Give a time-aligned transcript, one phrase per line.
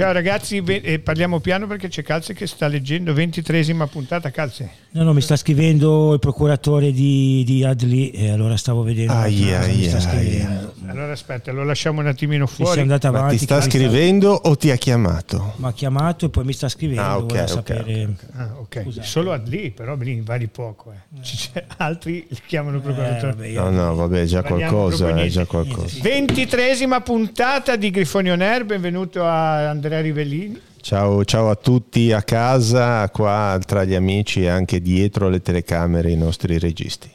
[0.00, 4.70] Ciao ragazzi, ve- eh, parliamo piano perché c'è Calze che sta leggendo, ventitresima puntata, Calze.
[4.92, 9.12] No, no, mi sta scrivendo il procuratore di, di Adli e allora stavo vedendo.
[9.12, 10.74] Aia, mi sta aia, scrivendo.
[10.90, 12.80] Allora aspetta, lo lasciamo un attimino fuori.
[12.80, 13.38] andati Ma avanti.
[13.38, 15.54] ti sta scrivendo o ti ha chiamato?
[15.56, 17.02] Mi ha chiamato e poi mi sta scrivendo.
[17.02, 18.08] Ah, ok, voleva ok, sapere.
[18.36, 18.82] Ah, ok.
[18.82, 19.06] Scusate.
[19.06, 20.92] Solo a lì, però lì vali poco.
[20.92, 21.22] Eh.
[21.22, 23.32] Ci c'è- altri li chiamano Eh, procuratore.
[23.32, 25.98] vabbè, io- No, no, vabbè, è già qualcosa, proprio è già qualcosa.
[26.02, 30.60] Ventitresima puntata di Grifoni On Air, benvenuto a Andrea Rivellini.
[30.80, 36.10] Ciao, ciao a tutti a casa, qua tra gli amici e anche dietro le telecamere
[36.10, 37.10] i nostri registi.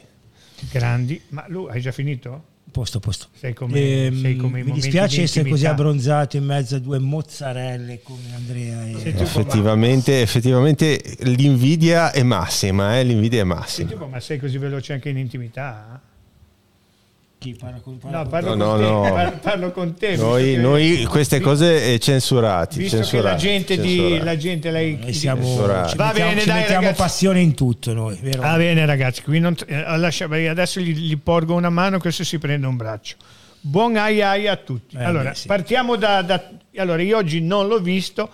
[0.70, 2.42] Grandi, ma lui hai già finito?
[2.76, 3.28] Posto, posto.
[3.32, 6.98] Sei come, Ehm, sei come mi dispiace di essere così abbronzato in mezzo a due
[6.98, 8.84] mozzarelle come Andrea.
[8.84, 9.14] E...
[9.16, 13.88] Effettivamente, effettivamente l'invidia è massima, eh, l'invidia è massima.
[13.88, 15.98] Senti un po', ma sei così veloce anche in intimità?
[17.38, 20.16] Chi parla con, parla No, con- parlo, No, con, no, te, parlo, parlo con te.
[20.16, 22.78] Noi, che- noi queste cose eh, censurati.
[22.78, 24.24] Visto che la censurati, gente, di, censurati.
[24.24, 25.90] la gente lei, Noi siamo, Censurati.
[25.90, 27.00] ci Va mettiamo, bene, ci dai, mettiamo ragazzi.
[27.02, 28.40] passione in tutto noi, vero?
[28.40, 32.38] Va bene ragazzi, qui non, eh, lascia- adesso gli, gli porgo una mano, questo si
[32.38, 33.16] prende un braccio.
[33.60, 34.96] Buon ai ai a tutti.
[34.96, 35.46] Eh, allora, beh, sì.
[35.46, 38.30] partiamo da, da- Allora, io oggi non l'ho visto,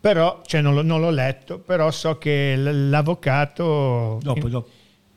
[0.00, 4.18] però, cioè non, l'ho- non l'ho letto, però so che l'avvocato...
[4.22, 4.68] dopo, dopo.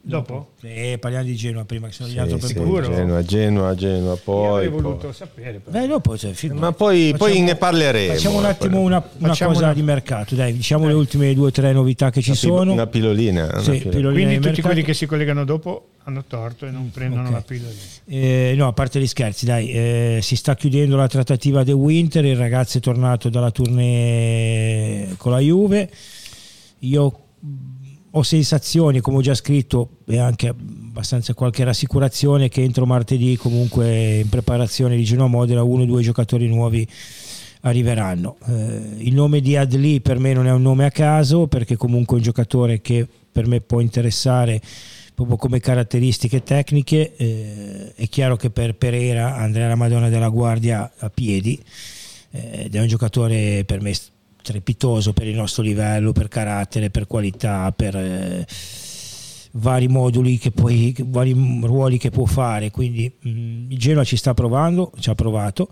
[0.07, 0.51] Dopo?
[0.61, 2.87] Eh, parliamo di Genoa prima che sono Sì, arrivato per sì, sicuro?
[2.93, 4.81] Genoa, Genoa, Genoa, Io poi, avrei poi.
[4.83, 5.59] voluto sapere.
[5.59, 5.79] però.
[5.79, 6.63] Beh, dopo, cioè, figurati.
[6.63, 8.13] Ma poi, poi Facciamo- ne parleremo.
[8.13, 11.33] Facciamo un eh, attimo poi- una, una cosa una- di mercato, dai, diciamo le ultime
[11.33, 12.71] due o tre novità che ci una, pil- sono.
[12.73, 13.45] una pilolina.
[13.45, 13.89] una Sì, pilolina.
[13.89, 14.67] pilolina Quindi di tutti mercato.
[14.67, 17.33] quelli che si collegano dopo hanno torto e non prendono ok.
[17.33, 17.73] la pillola.
[18.05, 22.23] Eh, no, a parte gli scherzi, dai, eh, si sta chiudendo la trattativa The Winter,
[22.25, 25.89] il ragazzo è tornato dalla tournée con la Juve.
[26.79, 27.19] Io
[28.17, 34.19] ho sensazioni, come ho già scritto, e anche abbastanza qualche rassicurazione che entro martedì comunque
[34.19, 36.87] in preparazione di Genoa Modena uno o due giocatori nuovi
[37.61, 38.37] arriveranno.
[38.47, 42.15] Eh, il nome di Adli per me non è un nome a caso perché comunque
[42.15, 44.61] è un giocatore che per me può interessare
[45.13, 47.15] proprio come caratteristiche tecniche.
[47.17, 51.61] eh, è chiaro che per Pereira andrà la Madonna della Guardia a piedi
[52.31, 53.93] eh, ed è un giocatore per me
[54.45, 58.45] strepitoso per il nostro livello, per carattere, per qualità, per eh,
[59.53, 61.33] vari moduli che poi, vari
[61.63, 62.69] ruoli che può fare.
[62.69, 63.29] Quindi mh,
[63.69, 65.69] il Genoa ci sta provando, ci ha provato.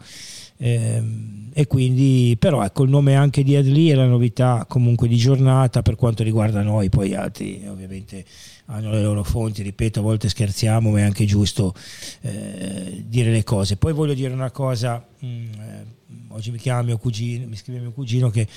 [0.58, 5.18] ehm, e quindi però ecco il nome anche di Adli è la novità comunque di
[5.18, 8.26] giornata per quanto riguarda noi poi altri ovviamente
[8.68, 11.76] hanno le loro fonti ripeto a volte scherziamo ma è anche giusto
[12.22, 15.86] eh, dire le cose poi voglio dire una cosa mh, eh,
[16.30, 18.48] oggi mi chiama mio cugino mi scrive mio cugino che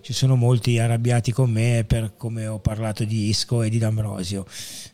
[0.00, 4.46] ci sono molti arrabbiati con me per come ho parlato di Isco e di D'Ambrosio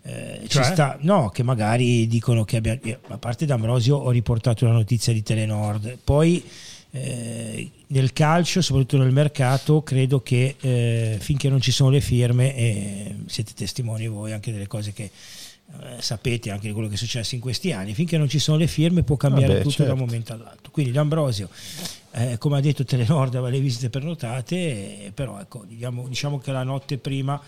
[0.02, 0.64] Eh, ci Cioè?
[0.64, 5.12] sta, no che magari dicono che abbia io, a parte D'Ambrosio ho riportato una notizia
[5.12, 6.42] di Telenord poi
[6.92, 12.56] eh, nel calcio, soprattutto nel mercato, credo che eh, finché non ci sono le firme,
[12.56, 15.10] e siete testimoni voi anche delle cose che
[15.82, 18.58] eh, sapete, anche di quello che è successo in questi anni, finché non ci sono
[18.58, 19.94] le firme può cambiare Vabbè, tutto certo.
[19.94, 20.70] da un momento all'altro.
[20.70, 21.48] Quindi D'Ambrosio,
[22.12, 24.56] eh, come ha detto Telenord, aveva le visite prenotate,
[25.06, 27.40] eh, però ecco, diciamo, diciamo che la notte prima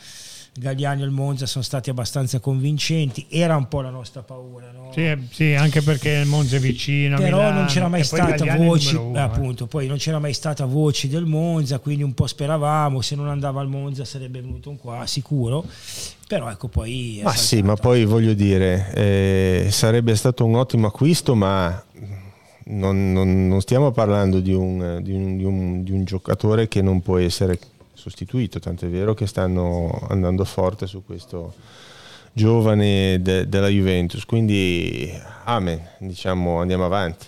[0.54, 4.70] Gagliani e il Monza sono stati abbastanza convincenti, era un po' la nostra paura.
[4.70, 4.90] No?
[4.92, 7.16] Sì, sì, anche perché il Monza è vicino.
[7.16, 9.22] però Milano, non c'era mai stata voce uno, eh, eh.
[9.22, 13.28] appunto poi non c'era mai stata voce del Monza quindi un po' speravamo se non
[13.28, 15.64] andava al Monza sarebbe venuto un qua sicuro
[16.28, 21.34] però ecco poi Ma sì, ma poi voglio dire, eh, sarebbe stato un ottimo acquisto,
[21.34, 21.82] ma
[22.64, 26.80] non, non- non stiamo parlando di un, di un- di un- di un giocatore che
[26.80, 27.58] non può essere
[28.02, 31.54] sostituito, tant'è vero che stanno andando forte su questo
[32.32, 35.12] giovane de- della Juventus, quindi
[35.44, 37.26] amen, diciamo andiamo avanti.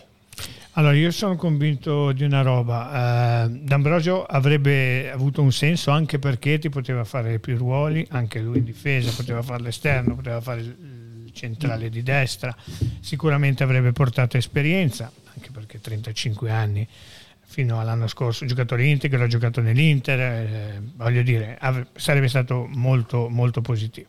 [0.76, 3.44] Allora, io sono convinto di una roba.
[3.44, 8.58] eh, D'Ambrosio avrebbe avuto un senso anche perché ti poteva fare più ruoli, anche lui
[8.58, 12.52] in difesa, poteva fare l'esterno, poteva fare il centrale di destra,
[13.00, 16.88] sicuramente avrebbe portato esperienza, anche perché 35 anni
[17.54, 23.28] fino all'anno scorso, giocatore integro, ha giocato nell'Inter, eh, voglio dire, av- sarebbe stato molto,
[23.28, 24.08] molto positivo.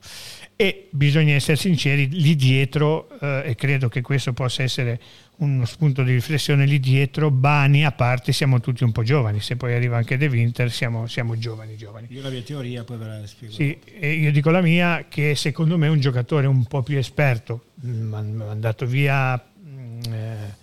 [0.55, 4.99] E bisogna essere sinceri, lì dietro, eh, e credo che questo possa essere
[5.37, 9.55] uno spunto di riflessione, lì dietro, Bani a parte, siamo tutti un po' giovani, se
[9.57, 12.07] poi arriva anche De Winter siamo, siamo giovani, giovani.
[12.09, 15.35] io la mia teoria poi ve la spiego Sì, e io dico la mia che
[15.35, 20.53] secondo me è un giocatore un po' più esperto, Mm, mandato via mm, eh,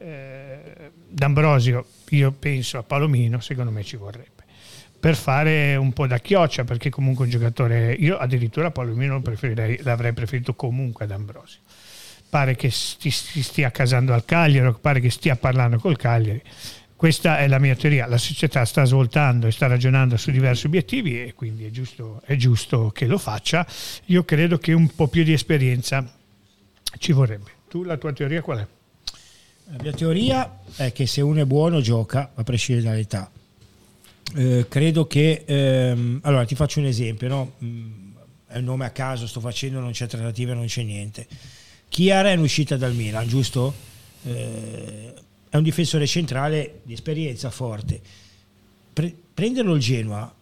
[0.00, 4.44] eh, D'Ambrosio, io penso a Palomino, secondo me ci vorrebbe,
[4.98, 9.22] per fare un po' da chioccia, perché comunque un giocatore, io addirittura Palomino
[9.82, 11.60] l'avrei preferito comunque ad Ambrosio.
[12.28, 16.42] Pare che si stia casando al Cagliari, pare che stia parlando col Cagliari,
[16.94, 18.06] questa è la mia teoria.
[18.06, 22.34] La società sta svoltando e sta ragionando su diversi obiettivi e quindi è giusto, è
[22.34, 23.64] giusto che lo faccia.
[24.06, 26.04] Io credo che un po' più di esperienza
[26.98, 27.52] ci vorrebbe.
[27.68, 28.66] Tu la tua teoria qual è?
[29.70, 33.30] La mia teoria è che se uno è buono gioca a prescindere dall'età.
[34.34, 37.52] Eh, credo che ehm, allora ti faccio un esempio, no?
[37.62, 38.12] Mm,
[38.46, 41.26] è un nome a caso, sto facendo, non c'è trattativa, non c'è niente.
[41.88, 43.74] Chiara è un'uscita dal Milan, giusto?
[44.24, 45.12] Eh,
[45.50, 48.00] è un difensore centrale di esperienza forte.
[48.94, 50.34] Pre- prenderlo il Genoa,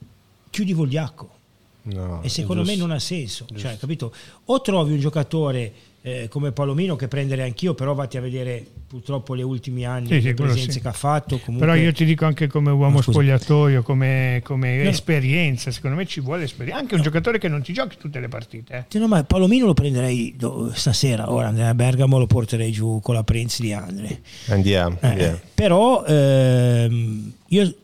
[0.51, 1.35] chiudi Vogliacco.
[1.83, 3.47] No, e secondo me non ha senso.
[3.57, 4.13] Cioè, capito?
[4.47, 5.73] O trovi un giocatore
[6.07, 10.21] eh, come Palomino che prendere anch'io, però vatti a vedere purtroppo le ultimi anni Sì,
[10.21, 10.81] sì, le presenze sì.
[10.81, 11.39] che ha fatto.
[11.41, 14.89] Comunque, Però io ti dico anche come uomo No, spogliatoio, come, come No.
[14.89, 16.81] esperienza, secondo me ci vuole esperienza.
[16.81, 18.75] Anche un giocatore che non ti giochi tutte le partite.
[18.77, 18.85] eh.
[18.87, 23.01] Sì, no, ma Palomino lo prenderei do- stasera, ora andrei a Bergamo lo porterei giù
[23.03, 24.21] con la Prince di Andre.
[24.47, 25.39] Andiamo, Eh, andiamo.
[25.55, 27.75] però ehm, io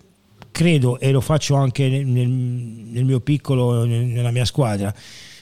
[0.53, 4.95] credo, e lo faccio anche nel, nel- nel mio piccolo, nel- nella mia squadra,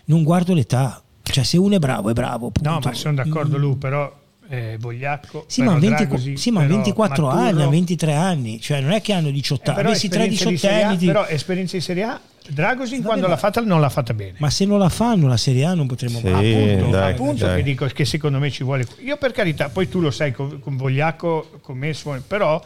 [0.06, 1.02] non guardo l'età.
[1.30, 2.52] Cioè, se uno è bravo, è bravo.
[2.62, 2.88] No, punto.
[2.88, 4.12] ma sono d'accordo lui, però
[4.48, 5.44] eh, Vogliacco...
[5.46, 8.80] Sì, ma, però 20 Dragosi, sì, ma però 24 anni, Maturro- ha 23 anni, cioè
[8.80, 10.88] non è che hanno 18 Eh, anni, però avessi tre esperienza di 18 Serie A-
[10.88, 10.98] anni.
[10.98, 14.34] ti- Però esperienza di Serie A, Dragosin Vabbè, quando l'ha fatta non l'ha fatta bene.
[14.38, 17.56] Ma se non la fanno la Serie A non potremo Sì, appunto, dai, appunto dai.
[17.58, 20.58] che dico che secondo me ci vuole io per carità poi tu lo sai con,
[20.58, 22.60] con Vogliacco commesso però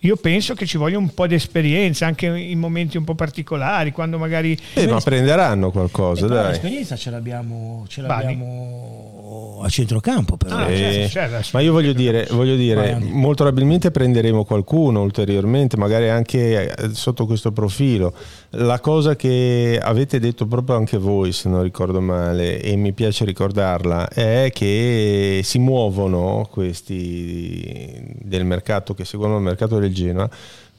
[0.00, 3.90] io penso che ci voglia un po' di esperienza anche in momenti un po' particolari
[3.92, 6.48] quando magari Eh, ma prenderanno qualcosa, Eh, dai.
[6.50, 8.22] l'esperienza ce l'abbiamo, ce Bani.
[8.24, 10.56] l'abbiamo a centrocampo però.
[10.56, 11.48] Ah, Eh, certo, certo.
[11.52, 13.10] ma io voglio dire, voglio dire Andy.
[13.10, 18.14] molto probabilmente prenderemo qualcuno ulteriormente, magari anche eh, sotto questo profilo.
[18.52, 23.24] La cosa che avete detto proprio anche voi, se non ricordo male, e mi piace
[23.24, 30.28] ricordarla, è che si muovono questi del mercato che seguono il mercato del Genoa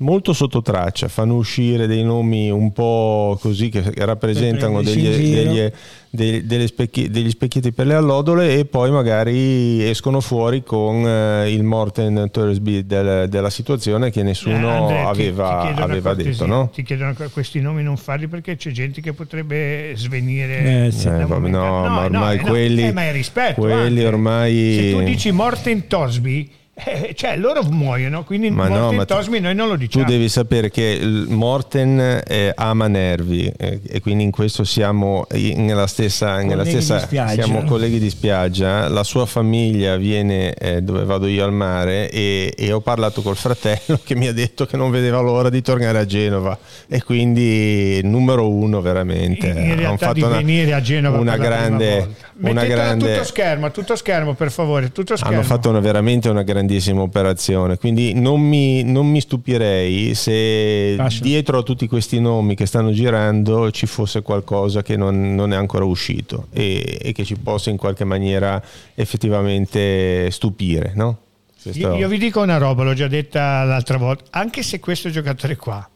[0.01, 5.69] molto sotto traccia, fanno uscire dei nomi un po' così che rappresentano degli,
[6.09, 11.51] degli- delle specchi- degli specchietti per le allodole e poi magari escono fuori con eh,
[11.51, 16.45] il Morten Thursby del- della situazione che nessuno Eh, Andrea, ti- ti aveva, aveva detto,
[16.45, 16.69] no?
[16.73, 20.85] Ti chiedono que- questi nomi non farli perché c'è gente che potrebbe svenire.
[20.85, 21.07] Eh, sì.
[21.09, 23.59] Eh, momento- no, ma ormai eh, no, quelli- eh, ma è rispetto.
[23.59, 24.05] quelli anche.
[24.05, 26.49] ormai- Se tu dici Morten Tosby,
[26.85, 30.05] eh, cioè loro muoiono, quindi Ma no, ma tu- Tosby noi non lo diciamo.
[30.05, 35.65] Tu devi sapere che Morten eh, ama Nervi eh, e quindi in questo siamo in-
[35.65, 37.43] nella stessa, nella Colleghi stessa di spiaggia.
[37.43, 38.87] siamo colleghi di spiaggia.
[38.87, 43.35] La sua famiglia viene eh, dove vado io al mare e, e ho parlato col
[43.35, 47.99] fratello che mi ha detto che non vedeva l'ora di tornare a Genova e quindi
[48.03, 49.47] numero uno veramente.
[49.47, 52.09] in, in realtà fatto di una, venire a Genova una grande,
[52.41, 55.35] una grande tutto schermo, tutto schermo per favore, tutto schermo.
[55.37, 61.23] hanno fatto una- veramente una grandissima operazione, quindi non mi, non mi stupirei se Lascia.
[61.23, 65.55] dietro a tutti questi nomi che stanno girando ci fosse qualcosa che non, non è
[65.55, 68.61] ancora uscito e, e che ci possa in qualche maniera
[68.93, 70.91] effettivamente stupire.
[70.95, 71.17] No?
[71.61, 75.55] Questo- Io, vi dico una roba, l'ho già detta l'altra volta, anche se questo giocatore
[75.55, 75.89] qua,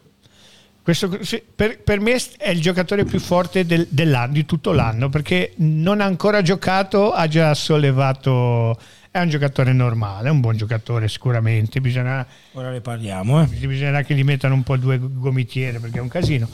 [0.82, 1.08] questo,
[1.54, 6.00] per, per me è il giocatore più forte del- dell'anno, di tutto l'anno, perché non
[6.00, 8.76] ha ancora giocato, ha già sollevato,
[9.14, 13.42] è un giocatore normale, è un buon giocatore sicuramente, bisogna, Ora ne parliamo.
[13.42, 13.46] Eh.
[13.46, 16.48] bisognerà che gli mettano un po' due gomitiere perché è un casino.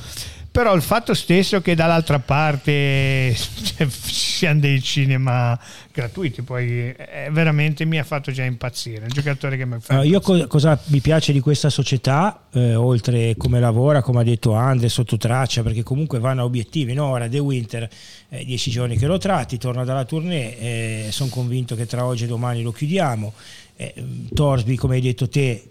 [0.52, 5.56] Però il fatto stesso che dall'altra parte cioè, siano dei cinema
[5.92, 9.02] gratuiti, poi è veramente mi ha fatto già impazzire.
[9.02, 9.92] Un giocatore che mi fa.
[9.92, 14.24] Allora, io co- cosa mi piace di questa società, eh, oltre come lavora, come ha
[14.24, 16.94] detto Andre, sotto traccia, perché comunque vanno a obiettivi.
[16.94, 17.06] No?
[17.06, 17.88] Ora De Winter,
[18.28, 22.26] eh, dieci giorni che lo tratti, torna dalla tournée, sono convinto che tra oggi e
[22.26, 23.32] domani lo chiudiamo.
[23.76, 23.94] Eh,
[24.34, 25.62] Torsby, come hai detto te,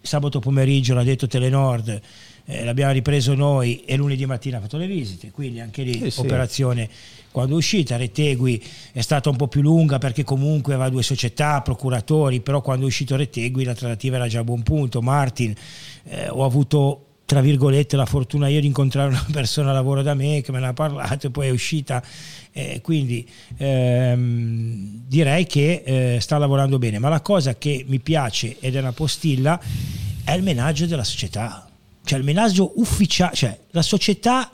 [0.00, 2.00] sabato pomeriggio l'ha detto Telenord,
[2.50, 6.10] eh, l'abbiamo ripreso noi e lunedì mattina ha fatto le visite, quindi anche lì Sì,
[6.10, 6.20] sì.
[6.20, 6.88] operazione
[7.30, 7.96] quando è uscita.
[7.96, 8.62] Rettegui
[8.92, 12.88] è stata un po' più lunga perché comunque aveva due società, procuratori, però quando è
[12.88, 15.02] uscito Rettegui la trattativa era già a buon punto.
[15.02, 15.54] Martin,
[16.04, 20.14] eh, ho avuto tra virgolette la fortuna io di incontrare una persona a lavoro da
[20.14, 22.02] me che me ne ha parlato e poi è uscita
[22.52, 23.28] eh, quindi
[23.58, 28.78] ehm, direi che eh, sta lavorando bene ma la cosa che mi piace ed è
[28.78, 29.60] una postilla
[30.24, 31.67] è il menaggio della società
[32.08, 34.50] cioè il menaggio ufficiale cioè la società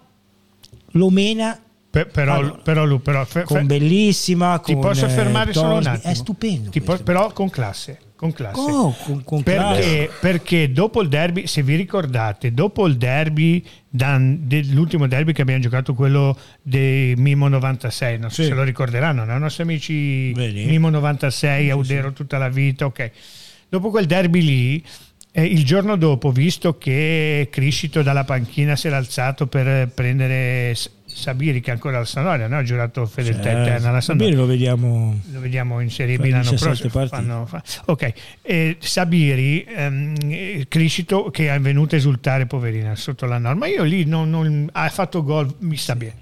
[0.93, 1.59] lo mena
[1.91, 5.77] Per- però, Allora, però, lui, però fe- con bellissima ti con, posso eh, fermare solo
[5.77, 6.13] un attimo.
[6.13, 7.99] è stupendo po- però con classe.
[8.17, 8.59] Con classe.
[8.61, 9.81] Oh, con, con classe.
[9.81, 15.61] Perché, perché dopo il derby, se vi ricordate, dopo il derby, dell'ultimo derby che abbiamo
[15.61, 18.49] giocato, quello dei Mimo 96, non so Sì.
[18.49, 19.37] se lo ricorderanno, no?
[19.37, 20.65] i nostri amici Vedi?
[20.65, 23.11] Mimo 96, Audero tutta la vita, ok.
[23.69, 24.85] Dopo quel derby lì,
[25.37, 30.77] eh, il giorno dopo, visto che Criscito dalla panchina si era alzato per prendere
[31.07, 32.59] Sabiri che ancora alla Sanoria no?
[32.59, 33.61] ha giurato fedeltà certo.
[33.63, 34.37] eterna alla Sanoria.
[34.37, 37.07] Lo vediamo, lo vediamo in Serie B l'anno prossimo.
[37.09, 38.13] fanno, fa, ok.
[38.43, 43.67] Eh, Sabiri ehm, Criscito che è venuto a esultare poverina sotto la norma.
[43.67, 46.15] Io lì non, non, ha fatto gol mi sta bene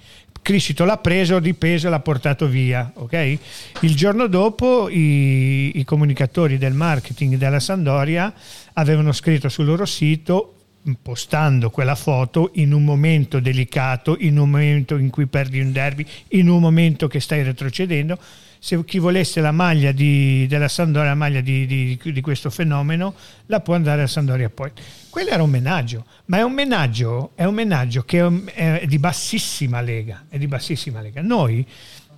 [0.42, 2.90] Criscito l'ha preso di peso e l'ha portato via.
[2.94, 3.38] Okay?
[3.80, 8.34] Il giorno dopo i, i comunicatori del marketing della Sandoria
[8.72, 10.56] avevano scritto sul loro sito
[11.00, 16.04] postando quella foto in un momento delicato, in un momento in cui perdi un derby,
[16.30, 18.18] in un momento che stai retrocedendo.
[18.64, 23.12] Se chi volesse la maglia di, della Sandoria, la maglia di, di, di, questo fenomeno,
[23.46, 24.70] la può andare a Sandoria poi.
[25.10, 29.00] Quello era un menaggio, ma è un menaggio, è un menaggio che è, è di
[29.00, 31.20] bassissima lega, è di bassissima lega.
[31.22, 31.66] Noi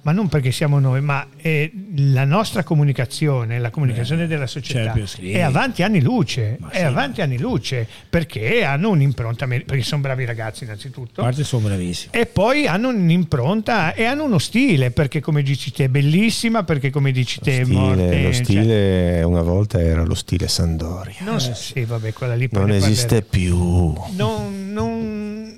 [0.05, 4.95] ma non perché siamo noi, ma eh, la nostra comunicazione, la comunicazione Beh, della società
[5.19, 10.03] è avanti anni luce, ma è sì, avanti anni luce, perché hanno un'impronta, perché sono
[10.03, 11.23] bravi ragazzi innanzitutto.
[11.23, 12.13] A parte sono bravissimi.
[12.15, 16.91] E poi hanno un'impronta e hanno uno stile, perché come dici te è bellissima, perché
[16.91, 18.23] come dici te è morte.
[18.25, 21.17] Lo stile cioè, una volta era lo stile Sandoria.
[21.21, 23.95] Non, eh, sì, vabbè, quella lì non esiste più.
[24.17, 25.54] Non, non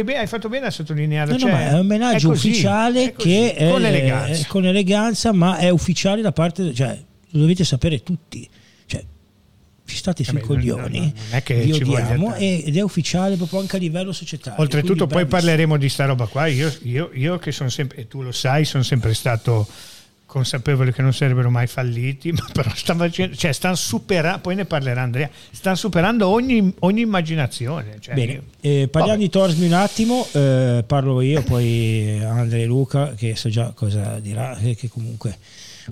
[0.00, 1.32] bene, hai fatto bene a sottolinearlo.
[1.34, 4.46] No, cioè, no, è un omenaggio è così, ufficiale è che è, con, eleganza.
[4.48, 6.98] con eleganza, ma è ufficiale da parte, cioè,
[7.30, 8.48] lo dovete sapere tutti.
[8.86, 9.04] Cioè,
[9.84, 13.36] ci state sui Vabbè, coglioni, no, no, non è che vi odiamo ed è ufficiale
[13.36, 14.60] proprio anche a livello societario.
[14.60, 18.22] Oltretutto poi parleremo di sta roba qua, io, io, io che sono sempre, e tu
[18.22, 19.68] lo sai, sono sempre stato
[20.32, 24.64] consapevoli che non sarebbero mai falliti, ma però stanno, facendo, cioè stanno superando, poi ne
[24.64, 27.98] parlerà Andrea, stanno superando ogni, ogni immaginazione.
[28.00, 29.18] Cioè Bene, eh, parliamo vabbè.
[29.18, 34.18] di Torsby un attimo, eh, parlo io, poi Andrea e Luca, che so già cosa
[34.20, 35.36] dirà, eh, che comunque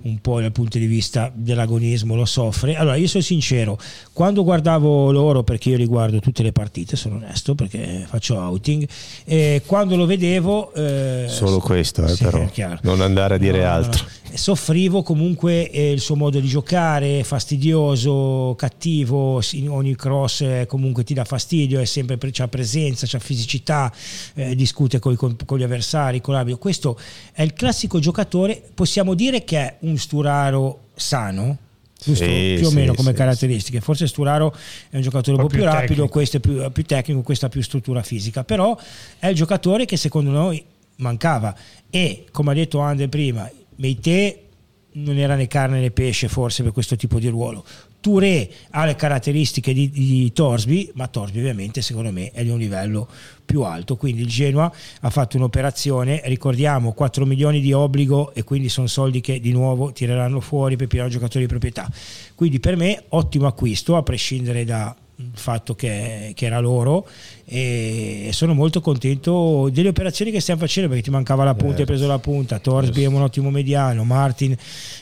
[0.02, 2.76] un po' dal punto di vista dell'agonismo lo soffre.
[2.76, 3.78] Allora, io sono sincero,
[4.12, 8.86] quando guardavo loro, perché io li guardo tutte le partite, sono onesto, perché faccio outing,
[9.24, 10.72] e quando lo vedevo...
[10.72, 12.48] Eh, Solo questo, eh, sì, però,
[12.82, 14.02] non andare a dire no, altro.
[14.02, 14.19] No, no.
[14.34, 21.14] Soffrivo comunque eh, il suo modo di giocare, fastidioso, cattivo, ogni cross eh, comunque ti
[21.14, 23.92] dà fastidio, è sempre c'ha presenza, c'ha fisicità,
[24.34, 26.58] eh, discute con, con, con, gli avversari, con l'arbitro.
[26.58, 26.98] Questo
[27.32, 31.56] è il classico giocatore, possiamo dire che è un Sturaro sano,
[32.02, 32.24] giusto?
[32.24, 33.80] Sì, più o meno come sì, caratteristiche.
[33.80, 34.54] Forse Sturaro
[34.90, 37.48] è un giocatore un po' più, più rapido, questo è più, più, tecnico, questo ha
[37.48, 38.76] più struttura fisica, però
[39.18, 40.64] è il giocatore che secondo noi
[40.96, 41.54] mancava
[41.88, 44.44] e come ha detto Ande prima, Meite
[44.92, 47.64] non era né carne né pesce forse per questo tipo di ruolo.
[48.00, 52.58] Touré ha le caratteristiche di, di Torsby, ma Torsby ovviamente secondo me è di un
[52.58, 53.06] livello
[53.44, 58.68] più alto, quindi il Genoa ha fatto un'operazione, ricordiamo 4 milioni di obbligo e quindi
[58.68, 61.90] sono soldi che di nuovo tireranno fuori per piano giocatori di proprietà.
[62.34, 64.94] Quindi per me ottimo acquisto a prescindere dal
[65.34, 67.06] fatto che, che era loro
[67.52, 71.80] e sono molto contento delle operazioni che stiamo facendo perché ti mancava la punta, eh,
[71.80, 74.56] hai preso la punta, Torsby è un ottimo mediano, Martin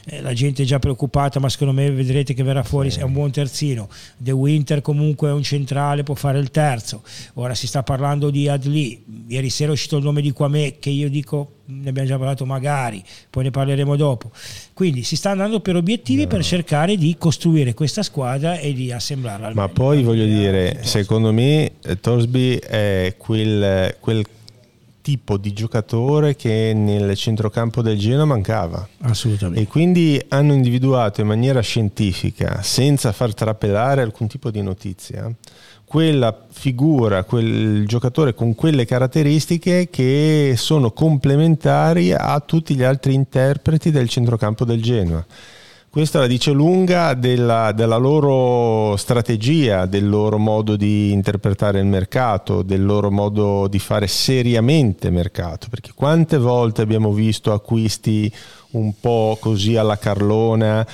[0.07, 3.00] eh, la gente è già preoccupata ma secondo me vedrete che verrà fuori, sì.
[3.00, 7.02] è un buon terzino, The Winter comunque è un centrale, può fare il terzo,
[7.35, 10.88] ora si sta parlando di Adli, ieri sera è uscito il nome di Quame che
[10.88, 14.31] io dico ne abbiamo già parlato magari, poi ne parleremo dopo.
[14.73, 16.28] Quindi si sta andando per obiettivi no.
[16.28, 19.52] per cercare di costruire questa squadra e di assemblarla.
[19.52, 24.25] Ma poi voglio dire, secondo me Torsby Immobili è quel, quel
[25.02, 28.87] tipo di giocatore che nel centrocampo del Genoa mancava.
[29.00, 29.61] Assolutamente.
[29.61, 35.30] E quindi hanno individuato in maniera scientifica, senza far trapelare alcun tipo di notizia,
[35.85, 43.90] quella figura, quel giocatore con quelle caratteristiche che sono complementari a tutti gli altri interpreti
[43.90, 45.25] del centrocampo del Genoa.
[45.90, 52.61] Questa la dice lunga della, della, loro strategia, del loro modo di interpretare il mercato,
[52.61, 58.30] del loro modo di fare seriamente mercato, perché quante volte abbiamo visto acquisti
[58.73, 60.87] un po' così alla carlona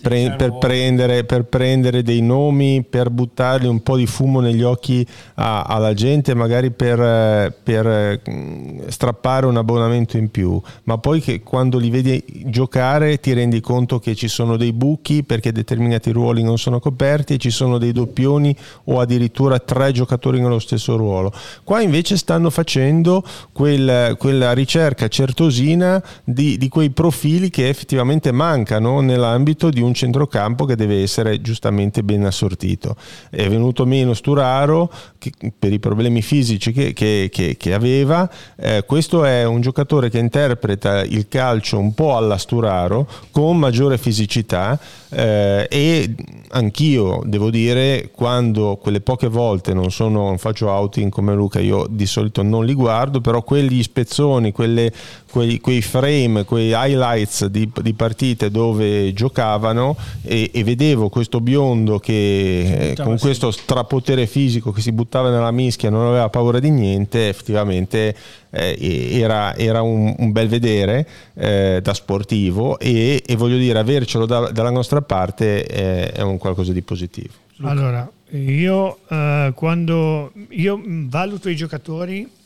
[0.00, 5.06] pre- per, prendere, per, prendere, dei nomi, per buttargli un po' di fumo negli occhi
[5.36, 11.42] a, alla gente, magari per, per, mm, strappare un abbonamento in più, ma poi che
[11.42, 16.42] quando li vedi giocare ti rendi conto che ci sono dei buchi perché determinati ruoli
[16.42, 21.32] non sono coperti e ci sono dei doppioni o addirittura tre giocatori nello stesso ruolo.
[21.64, 29.00] Qua invece stanno facendo quel, quella ricerca certosina di, di quei profili che effettivamente mancano
[29.00, 32.96] nell'ambito di un centrocampo che deve essere giustamente ben assortito.
[33.30, 39.24] È venuto meno Sturaro che, per i problemi fisici che, che, che aveva, eh, questo
[39.24, 44.78] è un giocatore che interpreta il calcio un po' alla Sturaro con maggiore fisicità
[45.10, 46.14] eh, e
[46.50, 51.86] anch'io devo dire quando quelle poche volte non, sono, non faccio outing come Luca io
[51.88, 54.92] di solito non li guardo però quegli spezzoni quelle,
[55.30, 61.98] quei, quei, frame quei highlights di, di partite dove giocavano e, e vedevo questo biondo
[61.98, 67.28] che con questo strapotere fisico che si buttava nella mischia non aveva paura di niente
[67.28, 68.14] effettivamente
[68.50, 74.26] eh, era, era un, un, bel vedere eh, da sportivo e, e, voglio dire avercelo
[74.26, 77.32] da, dalla nostra parte è, è un qualcosa di positivo.
[77.56, 77.70] Luca.
[77.70, 82.38] Allora, io eh, quando io valuto i giocatori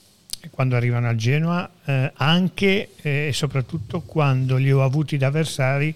[0.51, 5.95] quando arrivano al Genoa, eh, anche eh, e soprattutto quando li ho avuti da avversari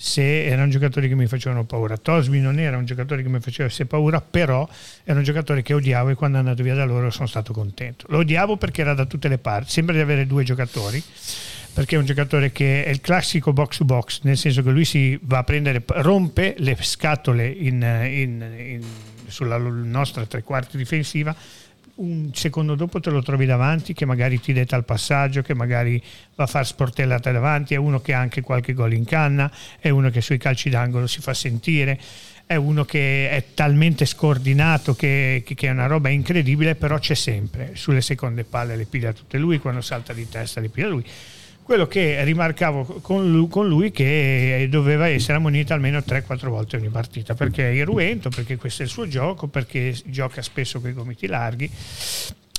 [0.00, 1.96] se erano giocatori che mi facevano paura.
[1.96, 4.68] Tosmi non era un giocatore che mi faceva paura, però
[5.02, 8.06] era un giocatore che odiavo e quando è andato via da loro sono stato contento.
[8.08, 11.02] Lo odiavo perché era da tutte le parti, sembra di avere due giocatori,
[11.78, 14.84] perché è un giocatore che è il classico box to box, nel senso che lui
[14.84, 17.74] si va a prendere, rompe le scatole in,
[18.10, 18.84] in, in,
[19.28, 21.32] sulla nostra tre quarti difensiva.
[21.94, 26.02] Un secondo dopo te lo trovi davanti che magari ti detta il passaggio, che magari
[26.34, 29.88] va a far sportellata davanti, è uno che ha anche qualche gol in canna, è
[29.88, 31.96] uno che sui calci d'angolo si fa sentire,
[32.44, 37.76] è uno che è talmente scordinato che, che, è una roba incredibile, però c'è sempre,
[37.76, 41.04] sulle seconde palle le piglia tutte lui, quando salta di testa le piglia lui
[41.68, 46.88] quello che rimarcavo con lui, con lui che doveva essere ammonito almeno 3-4 volte ogni
[46.88, 50.94] partita perché è irruento, perché questo è il suo gioco, perché gioca spesso con i
[50.94, 51.70] gomiti larghi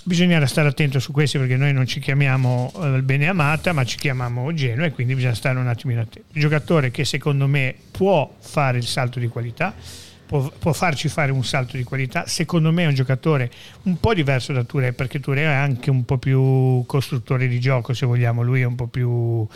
[0.04, 3.98] bisogna stare attento su questi perché noi non ci chiamiamo eh, Bene Amata ma ci
[3.98, 6.36] chiamiamo Genoa e quindi bisogna stare un attimino attenti.
[6.36, 9.74] Un giocatore che secondo me può fare il salto di qualità,
[10.30, 12.28] può, può, farci fare un salto di qualità.
[12.28, 13.50] Secondo me è un giocatore
[13.84, 17.96] un po' diverso da Touré, perché Touré è anche un po' più costruttore di gioco,
[17.96, 19.48] se vogliamo, lui è un po' più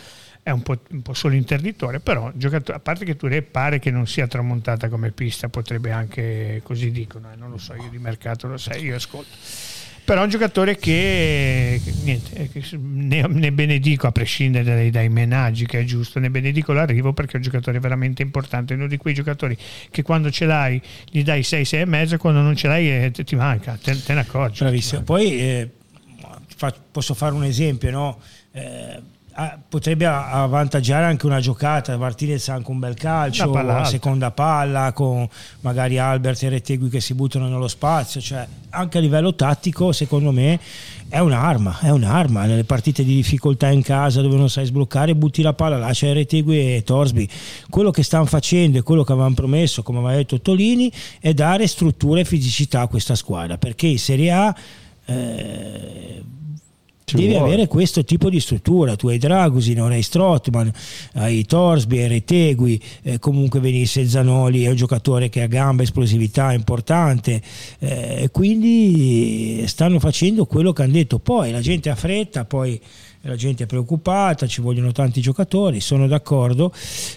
[0.42, 4.08] è un po', un po solo interditore, però a parte che Touré pare che non
[4.08, 8.48] sia tramontata come pista, potrebbe anche così dicono, eh, non lo so, io di mercato
[8.48, 9.36] lo sai, io ascolto
[10.04, 15.80] però è un giocatore che, niente, ne, ne, benedico a prescindere dai, dai menaggi che
[15.80, 19.56] è giusto ne benedico l'arrivo perché è un giocatore veramente importante uno di quei giocatori
[19.90, 23.10] che quando ce l'hai gli dai 6 6 e mezzo quando non ce l'hai eh,
[23.10, 25.70] ti manca te, te ne accorgi bravissimo poi eh,
[26.90, 28.20] posso fare un esempio no?
[28.52, 29.00] Eh,
[29.68, 35.28] potrebbe avvantaggiare anche una giocata Martinez ha anche un bel calcio a seconda palla con
[35.60, 40.30] magari Albert e Rettegui che si buttano nello spazio cioè anche a livello tattico secondo
[40.30, 40.60] me
[41.08, 42.44] è un'arma è un'arma.
[42.44, 46.76] Nelle partite di difficoltà in casa dove non sai sbloccare butti la palla lascia Rettegui
[46.76, 47.28] e Torsby.
[47.70, 51.66] Quello che stanno facendo e quello che avevano promesso come aveva detto Tolini è dare
[51.66, 54.54] struttura e fisicità a questa squadra perché in Serie A
[55.06, 56.22] eh,
[57.04, 57.44] ci devi vuole.
[57.46, 58.96] avere questo tipo di struttura.
[58.96, 60.72] Tu hai Dragusin, hai Strottman,
[61.14, 66.52] hai Torsby, hai Retegui, eh, comunque venisse Zanoli, è un giocatore che ha gamba, esplosività
[66.52, 67.42] importante.
[67.78, 71.18] Eh, quindi stanno facendo quello che hanno detto.
[71.18, 72.80] Poi la gente ha fretta, poi
[73.26, 76.72] la gente è preoccupata, ci vogliono tanti giocatori, sono d'accordo,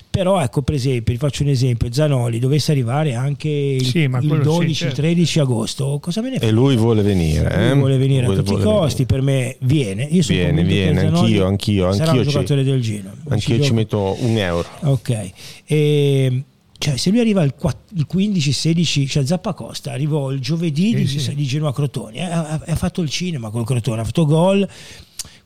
[0.10, 4.10] però ecco per esempio, vi faccio un esempio, Zanoli dovesse arrivare anche il, sì, il
[4.10, 5.42] 12-13 certo.
[5.42, 6.46] agosto, cosa me ne fa?
[6.46, 7.70] E lui vuole venire, eh?
[7.70, 9.06] lui vuole venire vuole, a tutti i costi, venire.
[9.06, 13.14] per me viene, io sono viene, viene, anch'io, anch'io, sarà anch'io un giocatore del Genoa.
[13.30, 14.68] Anch'io ci metto un euro.
[14.84, 15.32] Ok.
[15.66, 16.44] E,
[16.80, 21.36] cioè, se lui arriva il, 15-16, cioè Zappa Costa arrivò il giovedì sì, di, sì.
[21.36, 24.68] di Genoa Crotoni, eh, ha, ha, fatto il cinema col Crotone, ha fatto gol,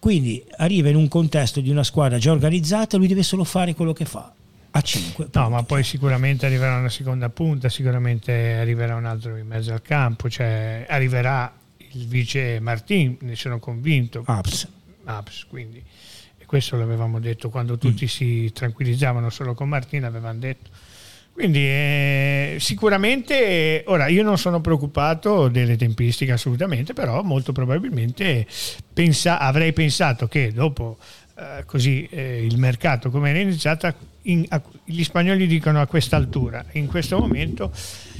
[0.01, 3.93] quindi arriva in un contesto di una squadra già organizzata, lui deve solo fare quello
[3.93, 4.33] che fa.
[4.71, 5.27] A 5.
[5.31, 9.83] No, ma poi sicuramente arriverà una seconda punta, sicuramente arriverà un altro in mezzo al
[9.83, 14.23] campo, cioè arriverà il vice Martin, ne sono convinto.
[14.25, 14.67] Aps.
[15.03, 15.83] Aps, quindi.
[16.35, 18.07] E questo l'avevamo detto quando tutti mm.
[18.07, 20.69] si tranquillizzavano solo con Martin, l'avevano detto
[21.33, 28.45] quindi eh, sicuramente, ora io non sono preoccupato delle tempistiche assolutamente, però molto probabilmente
[28.93, 30.97] pensa, avrei pensato che dopo
[31.35, 33.91] eh, così eh, il mercato come era iniziato,
[34.23, 37.71] in, a, gli spagnoli dicono a quest'altura, in questo momento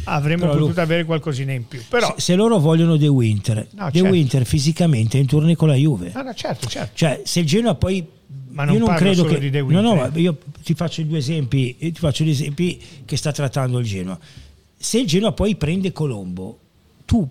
[0.06, 1.82] avremmo però potuto lui, avere qualcosina in più.
[1.88, 4.10] Però, se, se loro vogliono De Winter, no, De certo.
[4.10, 6.12] Winter fisicamente è in turno con la Juve.
[6.14, 6.92] No, no, certo, certo.
[6.94, 8.06] Cioè, se il Genoa poi
[8.50, 12.24] ma non, io non credo che no, no, io ti faccio due esempi, ti faccio
[12.24, 14.18] due esempi che sta trattando il Genoa.
[14.78, 16.60] Se il Genoa poi prende Colombo,
[17.06, 17.28] tu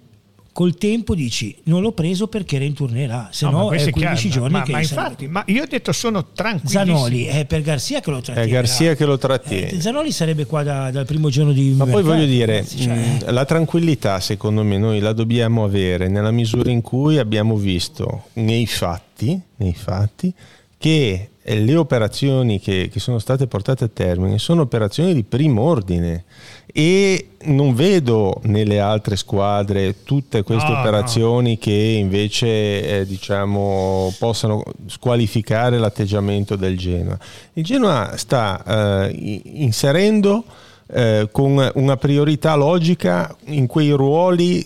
[0.60, 4.28] col tempo dici non l'ho preso perché era in turnerà se no, no è 15
[4.28, 7.62] è giorni ma, che ma infatti ma io ho detto sono tranquillo Zanoli è per
[7.62, 9.70] Garzia che lo trattiene è Garzia che lo trattiene.
[9.70, 12.88] Eh, Zanoli sarebbe qua da, dal primo giorno di ma poi voglio dire cioè...
[12.88, 17.56] mh, mm, la tranquillità secondo me noi la dobbiamo avere nella misura in cui abbiamo
[17.56, 20.30] visto nei fatti nei fatti
[20.76, 26.24] che le operazioni che, che, sono state portate a termine sono operazioni di primo ordine
[26.72, 31.58] e non vedo nelle altre squadre tutte queste no, operazioni no.
[31.58, 37.18] che invece eh, diciamo, possano squalificare l'atteggiamento del Genoa.
[37.54, 40.44] Il Genoa sta eh, inserendo
[40.92, 44.64] eh, con una priorità logica in quei ruoli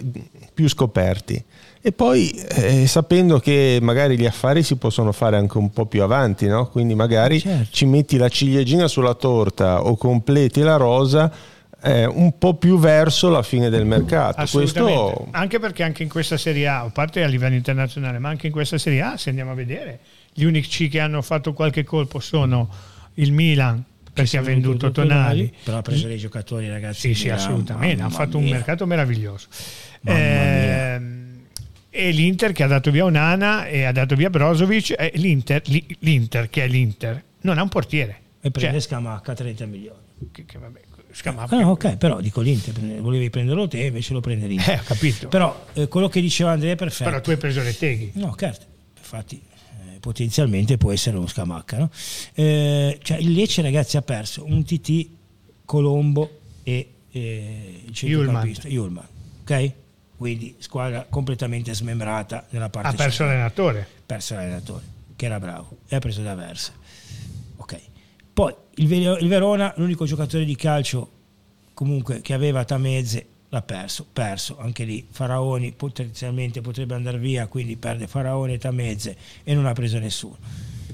[0.52, 1.42] più scoperti
[1.86, 6.02] e poi eh, sapendo che magari gli affari si possono fare anche un po' più
[6.02, 6.68] avanti, no?
[6.68, 7.68] quindi magari certo.
[7.72, 11.30] ci metti la ciliegina sulla torta o completi la rosa
[11.84, 14.42] eh, un po' più verso la fine del mercato.
[14.50, 15.28] Questo...
[15.32, 18.52] Anche perché anche in questa Serie A, a parte a livello internazionale, ma anche in
[18.52, 20.00] questa Serie A, se andiamo a vedere,
[20.32, 22.70] gli unici che hanno fatto qualche colpo sono
[23.14, 25.52] il Milan, perché ha venduto Tonali.
[25.62, 27.12] Però ha preso dei giocatori, ragazzi.
[27.12, 28.02] Sì, sì, assolutamente.
[28.02, 28.46] Ha fatto mia.
[28.46, 29.48] un mercato meraviglioso.
[30.04, 31.00] Eh,
[31.90, 34.94] e l'Inter che ha dato via Onana e ha dato via Brozovic.
[34.98, 35.62] Eh, l'Inter,
[35.98, 38.20] l'Inter, che è l'Inter, non ha un portiere.
[38.40, 39.98] E prende cioè, Scamacca 30 milioni.
[40.32, 40.80] Che, che vabbè,
[41.14, 41.56] Scamacca.
[41.56, 44.74] Ah, ok, però dico l'Inter, volevi prenderlo te, invece lo prende l'Inter.
[44.74, 45.28] Eh, ho capito.
[45.28, 47.08] Però eh, quello che diceva Andrea è perfetto.
[47.08, 48.10] Però tu hai preso le teghi.
[48.14, 48.66] No, certo.
[48.98, 49.40] Infatti
[50.00, 51.78] potenzialmente può essere uno scamacca.
[51.78, 51.90] No?
[52.34, 55.08] Eh, cioè il Lecce ragazzi ha perso un TT,
[55.64, 59.06] Colombo e eh, il centrocampista Yulman.
[59.42, 59.72] Ok?
[60.16, 63.86] Quindi squadra completamente smembrata nella parte Ha perso l'allenatore.
[64.04, 64.84] Perso l'allenatore,
[65.16, 66.72] che era bravo, e ha preso da Versa.
[68.34, 71.10] Poi il, il Verona, l'unico giocatore di calcio
[71.72, 75.06] comunque che aveva Tamezze l'ha perso, perso anche lì.
[75.08, 80.36] Faraoni potenzialmente potrebbe andare via, quindi perde Faraoni e Tamezze e non ha preso nessuno.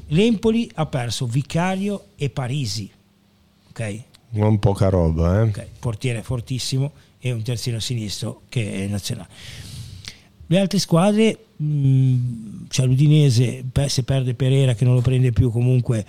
[0.08, 2.90] L'Empoli ha perso Vicario e Parisi,
[3.70, 4.02] ok?
[4.30, 5.42] Non poca roba, eh?
[5.44, 5.66] Okay.
[5.78, 9.28] Portiere fortissimo e un terzino sinistro che è nazionale.
[10.46, 15.50] Le altre squadre, mh, mm, cioè l'Udinese, se perde Pereira che non lo prende più
[15.50, 16.04] comunque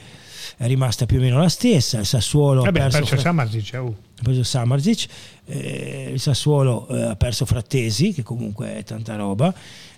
[0.57, 1.99] è rimasta più o meno la stessa.
[1.99, 3.95] Il Sassuolo Vabbè, ha perso, perso Samarzic, uh.
[4.19, 5.05] ha preso Samarzic.
[5.45, 9.53] Eh, il Sassuolo eh, ha perso Frattesi, che comunque è tanta roba.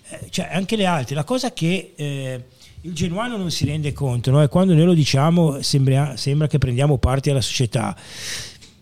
[0.08, 1.14] Eh, cioè, anche le altre.
[1.14, 2.44] La cosa che eh,
[2.82, 4.42] il genuano non si rende conto no?
[4.42, 7.96] è quando noi lo diciamo, sembra, sembra che prendiamo parte alla società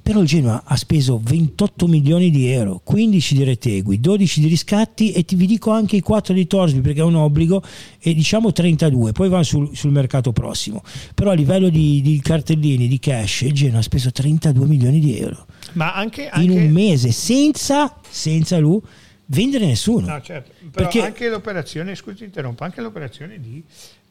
[0.03, 5.13] però il Genoa ha speso 28 milioni di euro, 15 di retegui, 12 di riscatti
[5.13, 7.63] e ti vi dico anche i 4 di Torsby perché è un obbligo
[8.01, 10.83] e diciamo 32, poi vanno sul, sul mercato prossimo.
[11.15, 15.17] Però a livello di, di, cartellini, di cash, il Genoa ha speso 32 milioni di
[15.19, 15.47] euro.
[15.75, 16.45] Ma anche, anche...
[16.45, 18.81] in un mese senza, senza lui
[19.27, 20.07] vendere nessuno.
[20.07, 20.51] No, certo.
[20.59, 21.05] Però perché...
[21.05, 23.63] anche l'operazione, scusi interrompo, anche l'operazione di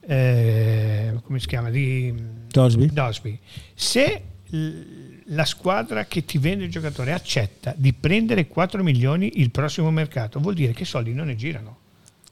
[0.08, 1.70] eh, come si chiama?
[1.70, 2.14] Di
[2.48, 2.88] Dosby.
[2.92, 3.38] Dosby.
[3.74, 4.22] Se
[5.26, 10.40] la squadra che ti vende il giocatore accetta di prendere 4 milioni il prossimo mercato,
[10.40, 11.78] vuol dire che i soldi non ne girano,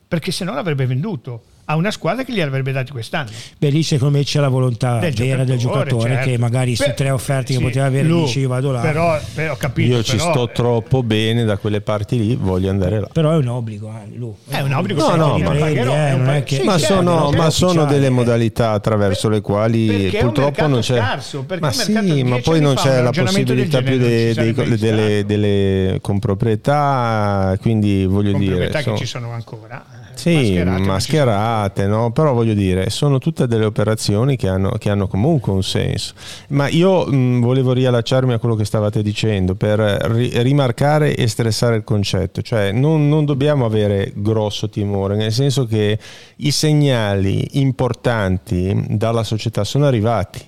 [0.08, 3.30] perché se no l'avrebbe venduto a una squadra che gli avrebbe dati quest'anno.
[3.58, 6.30] Beh, lì secondo me c'è la volontà del vera del giocatore certo.
[6.30, 8.82] che magari su tre offerte che poteva avere lui, dice io vado là.
[8.82, 13.02] Però, però capito, io ci però, sto troppo bene da quelle parti lì, voglio andare
[13.02, 13.08] là.
[13.14, 14.34] Però è un obbligo, eh, lui.
[14.48, 16.56] È un obbligo, no, no, ma, pagherò, eh, non è che...
[16.56, 20.98] sì, ma certo, sono, ma sono delle modalità attraverso le quali purtroppo non c'è...
[20.98, 28.56] Scarso, ma sì, ma poi non c'è la possibilità più delle comproprietà, quindi voglio dire...
[28.56, 32.12] Comproprietà che ci sono ancora sì, mascherate, mascherate no?
[32.12, 36.14] però voglio dire, sono tutte delle operazioni che hanno, che hanno comunque un senso.
[36.50, 41.78] Ma io mh, volevo riallacciarmi a quello che stavate dicendo per ri- rimarcare e stressare
[41.78, 45.98] il concetto, cioè non, non dobbiamo avere grosso timore, nel senso che
[46.38, 50.48] i segnali importanti dalla società sono arrivati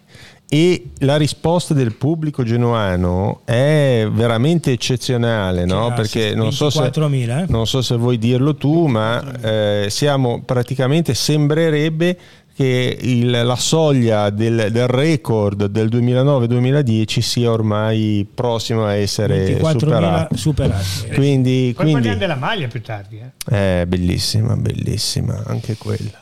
[0.53, 5.93] e la risposta del pubblico genuano è veramente eccezionale, no?
[5.93, 7.45] perché non so, se, eh?
[7.47, 12.19] non so, se, vuoi dirlo tu, ma eh, siamo praticamente, sembrerebbe
[12.53, 20.35] che il, la soglia del, del, record del 2009-2010 sia ormai prossima a essere superata.
[20.35, 21.13] superati.
[21.13, 23.19] Quindi, Poi quindi, della maglia più tardi.
[23.19, 23.81] Eh?
[23.81, 26.21] È bellissima, bellissima, anche quella.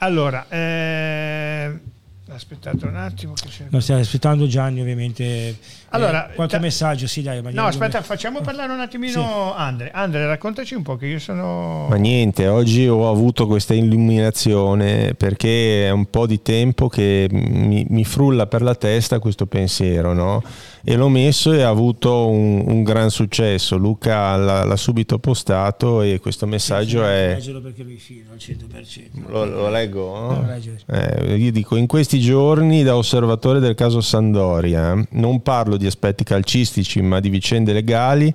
[0.00, 1.96] Allora, eh
[2.30, 3.32] Aspettate un attimo.
[3.70, 5.24] no, stiamo aspettando Gianni ovviamente.
[5.24, 5.56] Eh,
[5.90, 7.40] allora, eh, qualche ta- messaggio, sì dai.
[7.52, 9.54] No, aspetta, facciamo parlare un attimino sì.
[9.56, 9.90] Andre.
[9.92, 11.86] Andre, raccontaci un po' che io sono...
[11.88, 17.86] Ma niente, oggi ho avuto questa illuminazione perché è un po' di tempo che mi,
[17.88, 20.42] mi frulla per la testa questo pensiero, no?
[20.90, 23.76] E l'ho messo e ha avuto un, un gran successo.
[23.76, 27.34] Luca l'ha, l'ha, subito postato e questo messaggio sì, è...
[27.34, 29.28] Leggelo perché lui fino al 100%.
[29.28, 30.18] Lo, lo leggo?
[30.18, 30.60] No?
[30.86, 35.84] Eh, io dico, in questi questi giorni da osservatore del caso Sandoria, non parlo di
[35.84, 38.32] aspetti calcistici ma di vicende legali,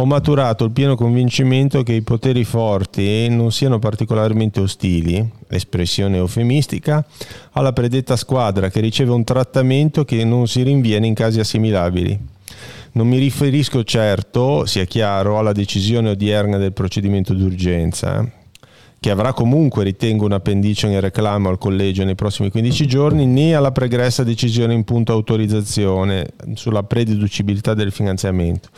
[0.00, 7.04] ho maturato il pieno convincimento che i poteri forti non siano particolarmente ostili, espressione eufemistica,
[7.52, 12.16] alla predetta squadra che riceve un trattamento che non si rinviene in casi assimilabili.
[12.92, 18.24] Non mi riferisco certo, sia chiaro, alla decisione odierna del procedimento d'urgenza,
[19.00, 23.54] che avrà comunque, ritengo, un appendice in reclamo al collegio nei prossimi 15 giorni, né
[23.54, 28.70] alla pregressa decisione in punto autorizzazione sulla prededucibilità del finanziamento,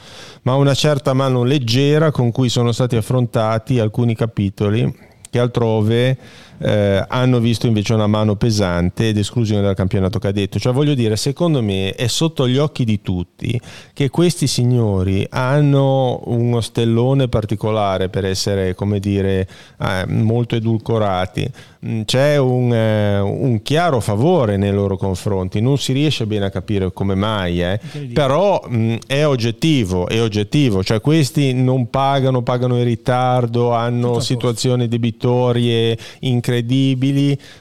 [0.43, 6.19] ma una certa mano leggera con cui sono stati affrontati alcuni capitoli che altrove
[6.63, 10.59] eh, hanno visto invece una mano pesante ed esclusione dal campionato cadetto.
[10.59, 13.59] Cioè voglio dire, secondo me è sotto gli occhi di tutti
[13.93, 19.49] che questi signori hanno uno stellone particolare per essere, come dire,
[19.81, 21.51] eh, molto edulcorati.
[21.87, 26.51] Mm, c'è un, eh, un, chiaro favore nei loro confronti, non si riesce bene a
[26.51, 27.81] capire come mai, eh.
[28.13, 34.21] però mh, mm, è oggettivo, è oggettivo, cioè questi non pagano, pagano in ritardo, hanno
[34.21, 36.50] situazioni debitorie incredibili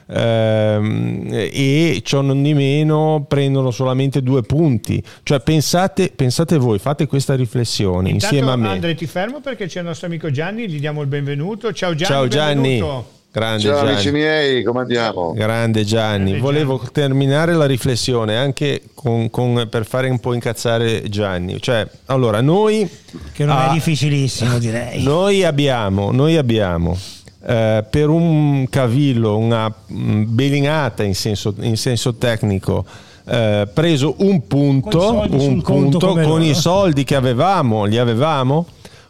[0.06, 7.06] ehm, e ciò non di meno prendono solamente due punti, cioè pensate, pensate voi, fate
[7.06, 8.68] questa riflessione Intanto, insieme a me.
[8.68, 11.72] Andre ti fermo perché c'è il nostro amico Gianni, gli diamo il benvenuto.
[11.72, 12.12] Ciao Gianni.
[12.12, 12.68] Ciao Gianni.
[12.78, 13.18] Benvenuto.
[13.32, 13.90] Grande Ciao Gianni.
[13.92, 15.32] amici miei, come andiamo?
[15.32, 16.90] Grande Gianni, Grande volevo Gianni.
[16.92, 21.60] terminare la riflessione anche con, con, per fare un po' incazzare Gianni.
[21.60, 22.88] Cioè, allora, noi...
[23.32, 25.04] Che non ah, è difficilissimo direi.
[25.04, 26.98] Noi abbiamo, noi abbiamo
[27.42, 32.84] eh, per un cavillo, una mm, belinata in senso, in senso tecnico,
[33.24, 38.66] eh, preso un punto, un punto con i soldi che avevamo, li avevamo.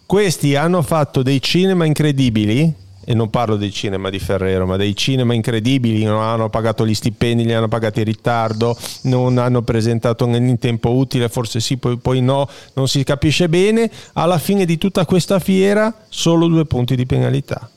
[0.06, 4.94] Questi hanno fatto dei cinema incredibili e non parlo dei cinema di Ferrero, ma dei
[4.94, 10.26] cinema incredibili, non hanno pagato gli stipendi, li hanno pagati in ritardo, non hanno presentato
[10.26, 13.90] in tempo utile, forse sì, poi, poi no, non si capisce bene.
[14.12, 17.68] Alla fine di tutta questa fiera solo due punti di penalità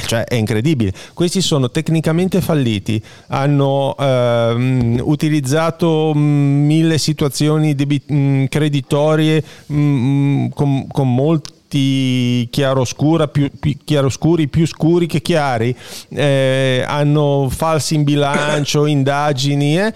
[0.00, 0.92] cioè è incredibile.
[1.14, 10.46] Questi sono tecnicamente falliti, hanno ehm, utilizzato mm, mille situazioni debit- mm, creditorie mh, mm,
[10.54, 15.74] con, con molti chiaroscura, più, più, chiaroscuri più scuri che chiari,
[16.08, 19.94] eh, hanno falsi in bilancio, indagini, eh?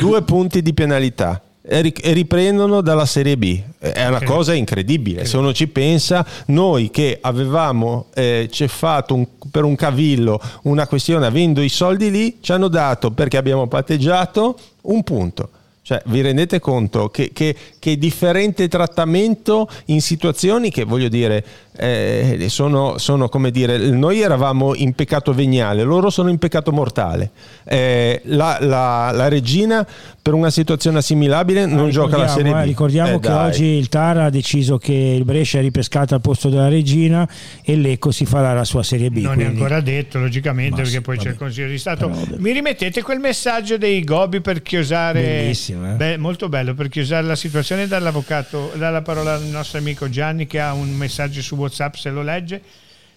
[0.00, 3.58] due punti di penalità e riprendono dalla Serie B.
[3.78, 5.24] È una cosa incredibile.
[5.24, 11.24] Se uno ci pensa, noi che avevamo eh, cefato un, per un cavillo una questione
[11.24, 15.48] avendo i soldi lì, ci hanno dato perché abbiamo patteggiato un punto.
[15.80, 21.44] Cioè, vi rendete conto che, che, che differente trattamento in situazioni che, voglio dire,
[21.76, 27.30] eh, sono, sono, come dire, noi eravamo in peccato veniale, loro sono in peccato mortale.
[27.64, 29.86] Eh, la, la, la, regina
[30.22, 32.56] per una situazione assimilabile non ah, gioca la Serie B.
[32.56, 33.48] Eh, ricordiamo eh, che dai.
[33.48, 37.28] oggi il TAR ha deciso che il Brescia è ripescato al posto della regina
[37.62, 39.18] e l'Eco si farà la sua Serie B.
[39.18, 39.44] Non quindi...
[39.44, 41.26] è ancora detto, logicamente, Ma perché poi vabbè.
[41.26, 42.08] c'è il Consiglio di Stato.
[42.08, 42.36] Però...
[42.38, 45.20] Mi rimettete quel messaggio dei Gobi per chiosare...
[45.20, 45.96] Bellissimo, eh?
[45.96, 50.60] Beh, molto bello, per chiosare la situazione dall'avvocato, dalla parola al nostro amico Gianni che
[50.60, 52.62] ha un messaggio su WhatsApp se lo legge.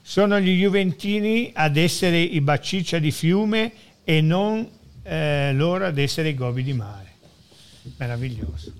[0.02, 3.72] Sono gli Juventini ad essere i Baciccia di fiume
[4.04, 4.68] e non
[5.04, 7.14] eh, loro ad essere i Gobi di mare
[7.98, 8.74] meraviglioso.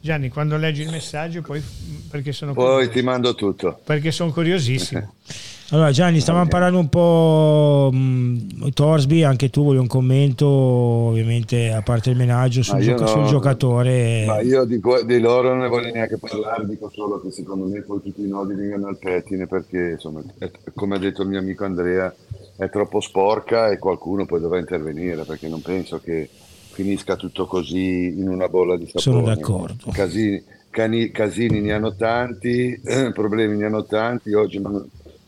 [0.00, 1.62] Gianni, quando leggi il messaggio, poi
[2.10, 5.14] perché sono poi ti mando tutto perché sono curiosissimo.
[5.70, 11.82] Allora Gianni, stavamo parlando un po' mh, Torsby, anche tu vuoi un commento, ovviamente a
[11.82, 14.24] parte il menaggio sul, gioca- no, sul giocatore.
[14.26, 17.82] Ma io di, di, loro non ne voglio neanche parlare, dico solo che secondo me
[17.82, 21.40] poi tutti i nodi vengono al pettine perché insomma, è, come ha detto il mio
[21.40, 22.14] amico Andrea,
[22.54, 26.28] è troppo sporca e qualcuno poi dovrà intervenire perché non penso che
[26.70, 29.00] finisca tutto così in una bolla di sapone.
[29.02, 29.90] Sono d'accordo.
[29.90, 32.80] Casini, cani, casini ne hanno tanti,
[33.12, 34.32] problemi ne hanno tanti.
[34.32, 34.60] Oggi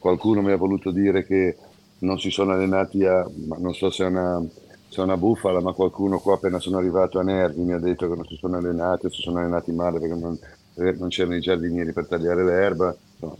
[0.08, 1.56] qualcuno mi ha voluto dire che
[1.98, 4.42] non si sono allenati a, non so se è una,
[4.88, 8.08] se è una bufala, ma qualcuno qua appena sono arrivato a Nervi mi ha detto
[8.08, 10.38] che non si sono allenati, si sono allenati male perché non,
[10.74, 12.96] non c'erano i giardinieri per tagliare l'erba.
[13.20, 13.36] No,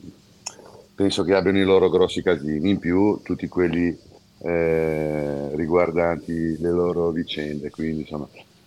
[0.95, 2.69] penso che abbiano i loro grossi casini.
[2.69, 3.97] In più, tutti quelli
[4.41, 7.71] eh, riguardanti le loro vicende.
[7.71, 8.58] Quindi insomma mm,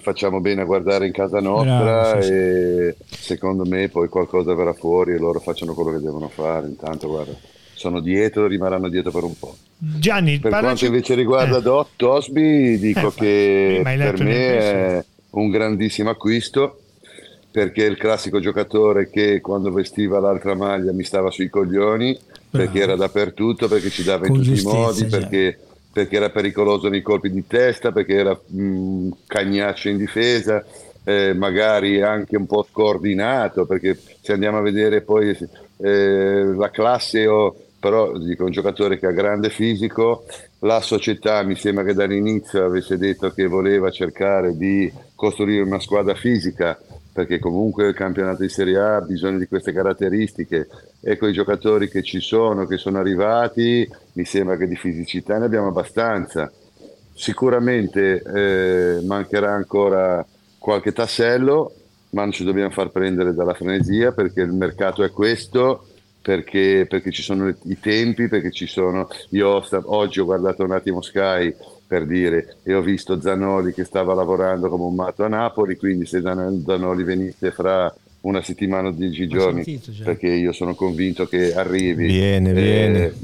[0.00, 3.22] facciamo bene a guardare in casa nostra Bravo, sì, e sì.
[3.22, 6.66] secondo me poi qualcosa verrà fuori e loro facciano quello che devono fare.
[6.66, 7.32] Intanto guarda,
[7.74, 9.56] sono dietro, rimarranno dietro per un po'.
[9.76, 11.62] Gianni, per quanto invece riguarda eh.
[11.62, 16.78] Dot Tosby, dico eh, che per me è un grandissimo acquisto
[17.50, 22.18] perché è il classico giocatore che quando vestiva l'altra maglia mi stava sui coglioni
[22.50, 25.58] perché era dappertutto, perché ci dava in tutti i modi, perché
[25.92, 30.64] perché era pericoloso nei colpi di testa, perché era mh, cagnaccio in difesa,
[31.04, 35.36] eh, magari anche un po' scordinato, perché se andiamo a vedere poi
[35.78, 40.24] eh, la classe, o, però dico un giocatore che ha grande fisico,
[40.60, 46.14] la società mi sembra che dall'inizio avesse detto che voleva cercare di costruire una squadra
[46.14, 46.78] fisica
[47.12, 50.68] perché comunque il campionato di Serie A ha bisogno di queste caratteristiche
[51.00, 55.38] e con i giocatori che ci sono, che sono arrivati, mi sembra che di fisicità
[55.38, 56.50] ne abbiamo abbastanza.
[57.14, 60.24] Sicuramente eh, mancherà ancora
[60.58, 61.74] qualche tassello,
[62.10, 65.86] ma non ci dobbiamo far prendere dalla frenesia perché il mercato è questo,
[66.22, 69.08] perché, perché ci sono i tempi, perché ci sono...
[69.30, 71.54] Io oggi ho guardato un attimo Sky
[71.92, 76.06] per dire, e ho visto Zanoli che stava lavorando come un matto a Napoli, quindi
[76.06, 81.52] se Zanoli venisse fra una settimana o dieci giorni, sentito, perché io sono convinto che
[81.52, 82.06] arrivi.
[82.06, 83.14] Viene, eh, viene.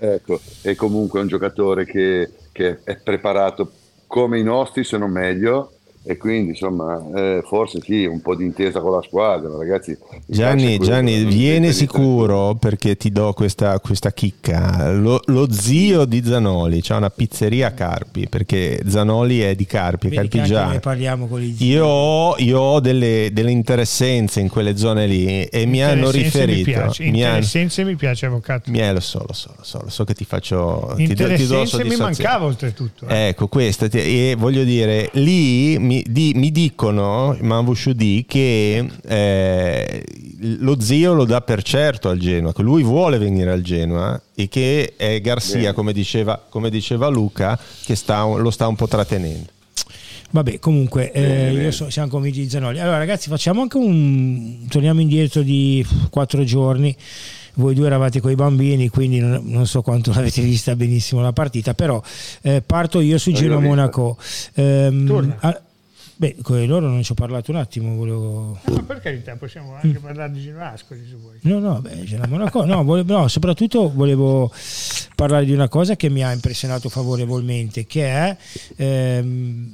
[0.00, 3.70] Ecco, è comunque un giocatore che, che è preparato
[4.08, 8.44] come i nostri, se non meglio, e quindi insomma eh, forse sì un po' di
[8.44, 14.92] intesa con la squadra ragazzi Gianni, Gianni viene sicuro perché ti do questa, questa chicca.
[14.92, 20.08] Lo, lo, zio di Zanoli c'ha una pizzeria a Carpi perché Zanoli è di Carpi
[20.08, 25.06] Vedi Carpigiano parliamo con gli io ho, io ho delle, delle, interessenze in quelle zone
[25.06, 28.70] lì e mi hanno riferito mi piace, mi interessenze mi piace avvocato.
[28.70, 31.34] Mi è, lo so lo so lo so, lo so che ti faccio ti, do,
[31.34, 33.28] ti do mi mancava oltretutto eh.
[33.28, 40.04] ecco questa e voglio dire lì mi, di, mi dicono, Mambo Shudi, che eh,
[40.58, 44.48] lo zio lo dà per certo al Genoa, che lui vuole venire al Genoa e
[44.48, 49.56] che è Garcia, come diceva, come diceva, Luca, che sta, lo sta un po' trattenendo.
[50.30, 52.78] Vabbè, comunque, eh, io so, siamo convinti di Zanoli.
[52.80, 54.66] Allora, ragazzi, facciamo anche un.
[54.68, 56.94] torniamo indietro di quattro giorni.
[57.54, 61.32] Voi due eravate con i bambini, quindi non, non so quanto l'avete vista benissimo la
[61.32, 62.00] partita, però
[62.42, 64.18] eh, parto io su Genoa Monaco.
[64.52, 64.90] Eh,
[66.20, 68.58] Beh, con loro non ci ho parlato un attimo, volevo...
[68.64, 71.38] No, per carità, possiamo anche parlare di Ginascoli se vuoi.
[71.42, 72.64] No, no, beh, c'è la Monaco.
[72.64, 74.50] No, volevo, no, soprattutto volevo
[75.14, 78.36] parlare di una cosa che mi ha impressionato favorevolmente, che è
[78.74, 79.70] ehm,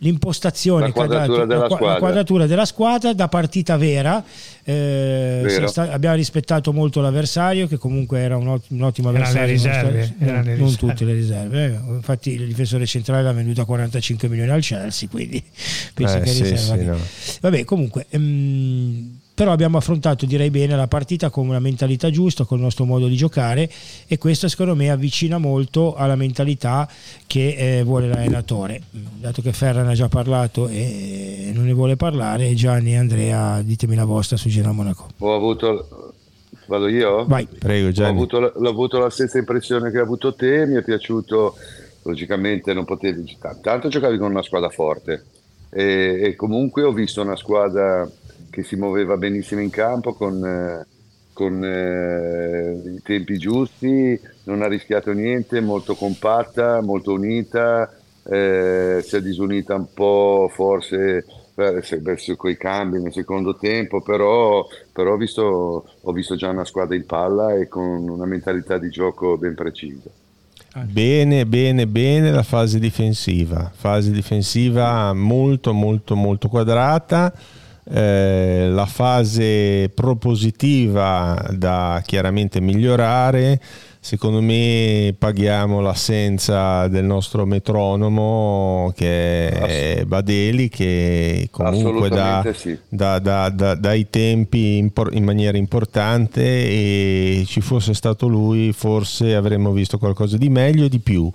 [0.00, 4.22] l'impostazione, la quadratura, della, la, la quadratura della squadra da partita vera.
[4.64, 9.52] Eh, sta, abbiamo rispettato molto l'avversario, che comunque era un, un ottimo avversario.
[9.52, 10.76] Riserve, non, non riserve.
[10.76, 11.64] tutte le riserve.
[11.64, 11.92] Eh.
[11.94, 15.08] Infatti, il difensore centrale l'ha venduto a 45 milioni al Chelsea.
[15.08, 15.42] Quindi
[15.92, 16.82] penso eh, che sì, riserva.
[16.82, 16.98] sì, no.
[17.40, 18.06] Vabbè, comunque.
[18.08, 22.84] Ehm, però abbiamo affrontato direi bene la partita con una mentalità giusta, con il nostro
[22.84, 23.68] modo di giocare
[24.06, 26.88] e questo secondo me avvicina molto alla mentalità
[27.26, 28.80] che eh, vuole l'allenatore.
[28.90, 33.96] Dato che Ferran ha già parlato e non ne vuole parlare, Gianni e Andrea ditemi
[33.96, 35.08] la vostra su Genoa Monaco.
[35.18, 36.12] Ho avuto
[36.66, 37.26] Vado io?
[37.26, 37.46] Vai.
[37.46, 38.10] Prego, Gianni.
[38.10, 41.56] Ho avuto, l'ho avuto la stessa impressione che ha avuto te, mi è piaciuto,
[42.04, 45.24] logicamente non potevi, tanto giocavi con una squadra forte
[45.70, 48.08] e, e comunque ho visto una squadra
[48.54, 50.86] che si muoveva benissimo in campo con, eh,
[51.32, 59.16] con eh, i tempi giusti, non ha rischiato niente, molto compatta, molto unita, eh, si
[59.16, 61.24] è disunita un po' forse
[61.56, 66.94] verso quei cambi nel secondo tempo, però, però ho, visto, ho visto già una squadra
[66.94, 70.10] in palla e con una mentalità di gioco ben precisa.
[70.76, 77.32] Bene, bene, bene la fase difensiva, fase difensiva molto, molto, molto quadrata
[77.90, 83.60] eh, la fase propositiva da chiaramente migliorare.
[84.04, 92.78] Secondo me paghiamo l'assenza del nostro metronomo che è Badeli che comunque dà, sì.
[92.86, 99.34] dà, dà, dà, i tempi in, in maniera importante e ci fosse stato lui forse
[99.34, 101.32] avremmo visto qualcosa di meglio e di più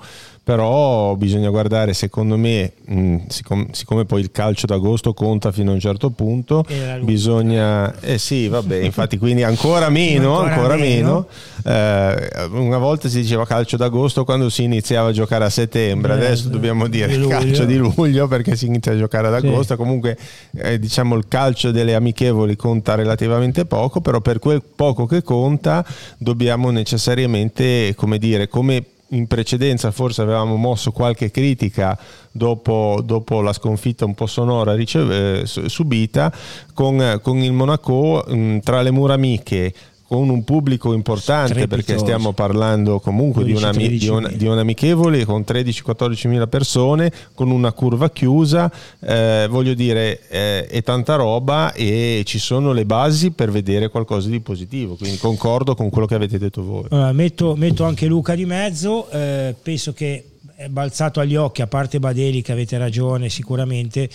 [0.50, 5.76] però bisogna guardare secondo me mh, siccome, siccome, poi il calcio d'agosto conta fino a
[5.76, 6.66] un certo punto
[7.02, 11.28] bisogna eh sì vabbè infatti quindi ancora meno ancora, ancora meno,
[11.64, 11.78] meno.
[11.78, 16.14] Eh, una volta si diceva calcio d'agosto quando si iniziava a giocare a settembre.
[16.14, 19.74] Eh, adesso dobbiamo dire di calcio di luglio perché si inizia a giocare ad agosto.
[19.74, 19.76] Sì.
[19.76, 20.18] comunque
[20.58, 25.86] eh, diciamo il calcio delle amichevoli conta relativamente poco però per quel poco che conta
[26.18, 31.98] dobbiamo necessariamente come dire come in precedenza forse avevamo mosso qualche critica
[32.32, 36.32] dopo, dopo la sconfitta un po' sonora riceve, eh, subita
[36.74, 39.74] con, con, il Monaco mh, tra le mura amiche
[40.10, 41.76] con un pubblico importante Strepitoso.
[41.86, 44.34] perché stiamo parlando comunque di, 12, una, di, un, 13.000.
[44.34, 50.66] di un amichevole con 13-14 mila persone, con una curva chiusa, eh, voglio dire, eh,
[50.66, 55.76] è tanta roba e ci sono le basi per vedere qualcosa di positivo, quindi concordo
[55.76, 56.86] con quello che avete detto voi.
[56.90, 60.24] Allora, metto, metto anche Luca di mezzo, eh, penso che
[60.56, 64.10] è balzato agli occhi, a parte Badeli che avete ragione sicuramente,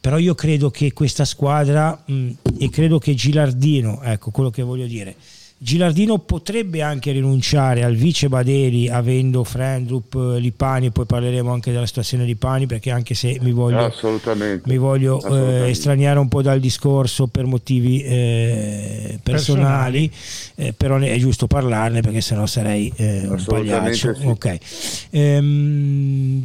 [0.00, 4.86] però io credo che questa squadra mh, e credo che Gilardino, ecco quello che voglio
[4.86, 5.14] dire,
[5.62, 12.24] Gilardino potrebbe anche rinunciare al vice Badeli avendo Frendrup, Lipani, poi parleremo anche della situazione
[12.24, 14.66] di Lipani perché anche se mi voglio Assolutamente.
[14.66, 15.68] mi voglio eh, Assolutamente.
[15.68, 20.10] estraniare un po' dal discorso per motivi eh, personali,
[20.54, 24.14] eh, però è giusto parlarne perché sennò sarei eh, un pagliaccio.
[24.14, 24.24] sì.
[24.24, 24.58] Ok.
[25.10, 26.42] Ehm,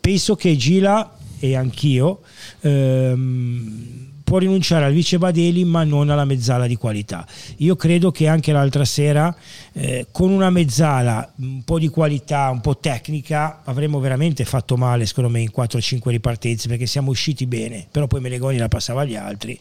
[0.00, 2.20] penso che Gila e anch'io
[2.60, 7.24] ehm, può rinunciare al vice Badeli ma non alla mezzala di qualità.
[7.58, 9.32] Io credo che anche l'altra sera
[9.72, 15.06] eh, con una mezzala un po' di qualità, un po' tecnica, avremmo veramente fatto male
[15.06, 19.14] secondo me in 4-5 ripartenze perché siamo usciti bene, però poi Melegoni la passava agli
[19.14, 19.56] altri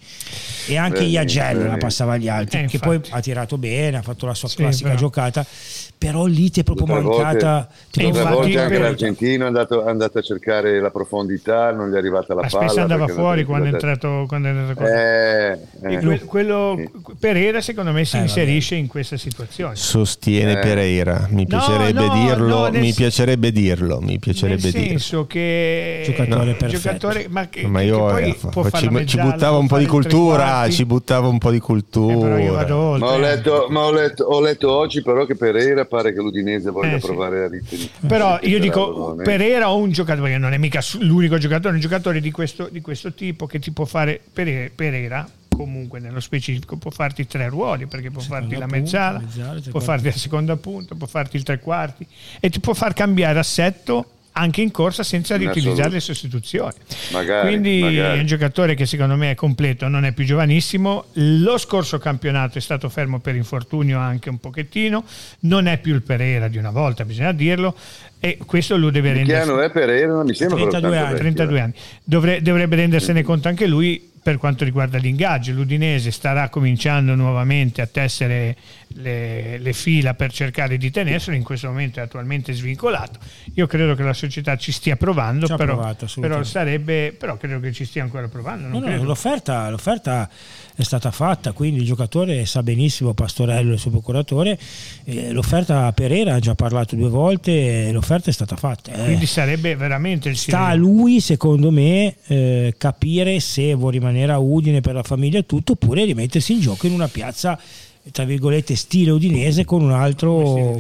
[0.68, 3.14] e anche Iagello la passava agli altri, Eh, che poi infatti.
[3.16, 5.46] ha tirato bene, ha fatto la sua Sì, classica però- giocata,
[5.96, 7.70] però lì ti è proprio Tutte mancata...
[7.92, 10.22] ti è E Altre proprio infatti- volte anche per- l'argentino è andato, è andato a
[10.24, 12.64] cercare la profondità, non gli è arrivata la Ma palla.
[12.68, 14.54] spesso andava fuori quando è entrato, quando è.
[14.60, 16.00] Eh, E eh.
[16.00, 16.90] que- quello, Sì.
[17.20, 18.30] Pereira secondo me si Eh, vabbè.
[18.32, 19.76] inserisce in questa situazione.
[19.76, 20.60] Sostiene Eh.
[20.60, 24.88] Pereira, mi No, piacerebbe no, dirlo, no, nel mi piacerebbe dirlo, mi Nel piacerebbe dirlo.
[24.88, 26.82] senso che Giocatore eh, perfetto.
[26.82, 28.36] giocatore, ma che, Ma che io poi eh,
[28.72, 32.54] ci, ci buttava un po' di cultura, ci buttava un po' di Eh, però io
[32.56, 32.98] cultura.
[32.98, 36.70] Ma ho letto, ma ho letto- ho letto oggi però che Pereira pare che l'Udinese
[36.72, 37.06] voglia Eh, sì.
[37.06, 37.90] provare a ritenere.
[38.08, 42.20] Però io dico Pereira o un giocatore, perché non è mica l'unico giocatore, un giocatore
[42.22, 46.92] di questo, di questo tipo che ti può fare Pere- Pereira, comunque nello specifico può
[46.92, 49.86] farti tre ruoli, perché può Seconda farti la punta, mezzala, tre può quarti.
[49.86, 52.06] farti la seconda punta, può farti il tre quarti
[52.40, 56.74] e ti può far cambiare assetto anche in corsa senza riutilizzare le sostituzioni.
[57.12, 58.18] Magari, Quindi magari.
[58.18, 61.06] è un giocatore che secondo me è completo, non è più giovanissimo.
[61.14, 65.06] Lo scorso campionato è stato fermo per infortunio anche un pochettino,
[65.42, 67.76] non è più il Pereira di una volta, bisogna dirlo,
[68.20, 70.24] e questo lo deve Di che rendersi anno è Pereira?
[70.24, 71.62] Mi sembra 32 però tanto anni, vecchio, 32 eh.
[71.62, 71.74] anni.
[72.04, 75.52] Dovre- dovrebbe rendersene conto anche lui per quanto riguarda l'ingaggio.
[75.52, 78.56] L'Udinese starà cominciando nuovamente a tessere
[78.96, 83.20] le, le fila per cercare di tenerselo, in questo momento è attualmente svincolato.
[83.54, 87.60] Io credo che la società ci stia provando, Ci però, provato, però, sarebbe, però credo
[87.60, 88.68] che ci stia ancora provando.
[88.68, 90.28] No, no, l'offerta, l'offerta
[90.76, 94.58] è stata fatta, quindi il giocatore sa benissimo, Pastorello, il suo procuratore,
[95.04, 98.92] eh, l'offerta a Pereira ha già parlato due volte, e l'offerta è stata fatta.
[98.92, 99.04] eh.
[99.04, 104.38] Quindi sarebbe veramente il Sta a lui, secondo me, eh, capire se vuole rimanere a
[104.38, 107.60] Udine per la famiglia e tutto, oppure rimettersi in gioco in una piazza,
[108.12, 110.78] tra virgolette, stile udinese con un altro...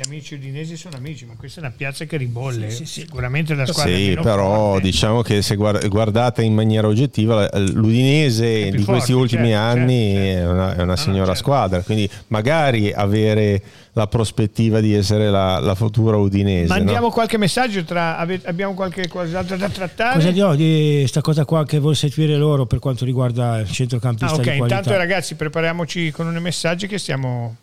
[0.00, 2.70] Gli amici udinesi sono amici, ma questa è una piazza che ribolle.
[2.70, 3.00] Sì, sì, sì.
[3.02, 4.80] Sicuramente la squadra Sì, meno però forte.
[4.82, 10.14] diciamo che se guard- guardate in maniera oggettiva, l'Udinese di questi forte, ultimi certo, anni
[10.14, 10.48] certo, certo.
[10.48, 11.40] è una, è una No, no, signora certo.
[11.40, 16.68] squadra, quindi magari avere la prospettiva di essere la, la futura Udinese.
[16.68, 17.12] Mandiamo no?
[17.12, 20.14] qualche messaggio tra ave- abbiamo qualche cos'altro da trattare?
[20.14, 23.70] Cosa dirò di sta cosa qua che vuol seguire loro per quanto riguarda il Ah,
[23.70, 24.64] centrocampista ok, di qualità?
[24.78, 27.54] intanto ragazzi prepariamoci con un messaggio che stiamo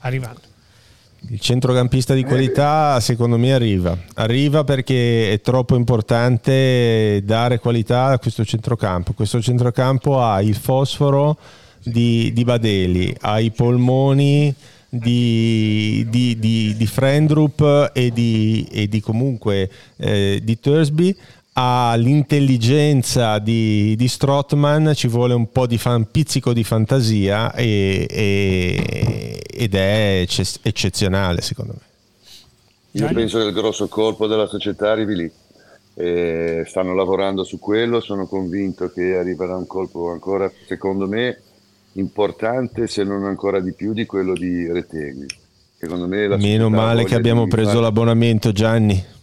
[0.00, 0.40] arrivando.
[1.28, 8.18] Il centrocampista di qualità secondo me arriva, arriva perché è troppo importante dare qualità a
[8.18, 9.12] questo centrocampo.
[9.12, 11.36] Questo centrocampo ha il fosforo
[11.82, 14.54] di, di Badeli, ha i polmoni
[14.88, 21.16] di, di, di, di Frendrup e di, e di comunque eh, di Thursby
[21.58, 28.06] ha l'intelligenza di, di Strotman, ci vuole un po' di fan, pizzico di fantasia e-
[28.10, 31.84] e- ed è ecce- eccezionale secondo me.
[32.92, 35.30] Io penso che il grosso colpo della società arrivi lì.
[35.98, 41.40] E stanno lavorando su quello, sono convinto che arriverà un colpo ancora, secondo me,
[41.92, 45.26] importante, se non ancora di più, di quello di Retegui.
[45.78, 49.14] Secondo me la Meno male che abbiamo preso fare- l'abbonamento Gianni.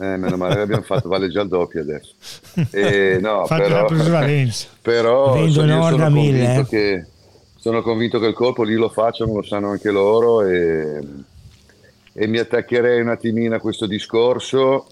[0.00, 2.14] Eh, meno male che abbiamo fatto, vale già il doppio adesso.
[2.70, 4.68] E, no, Fate però, plusvalenza.
[4.80, 6.66] però sono mille, convinto, eh.
[6.66, 7.06] che,
[7.56, 11.00] sono convinto che il colpo lì lo facciano, lo sanno anche loro e,
[12.12, 14.86] e mi attaccherei un attimino a questo discorso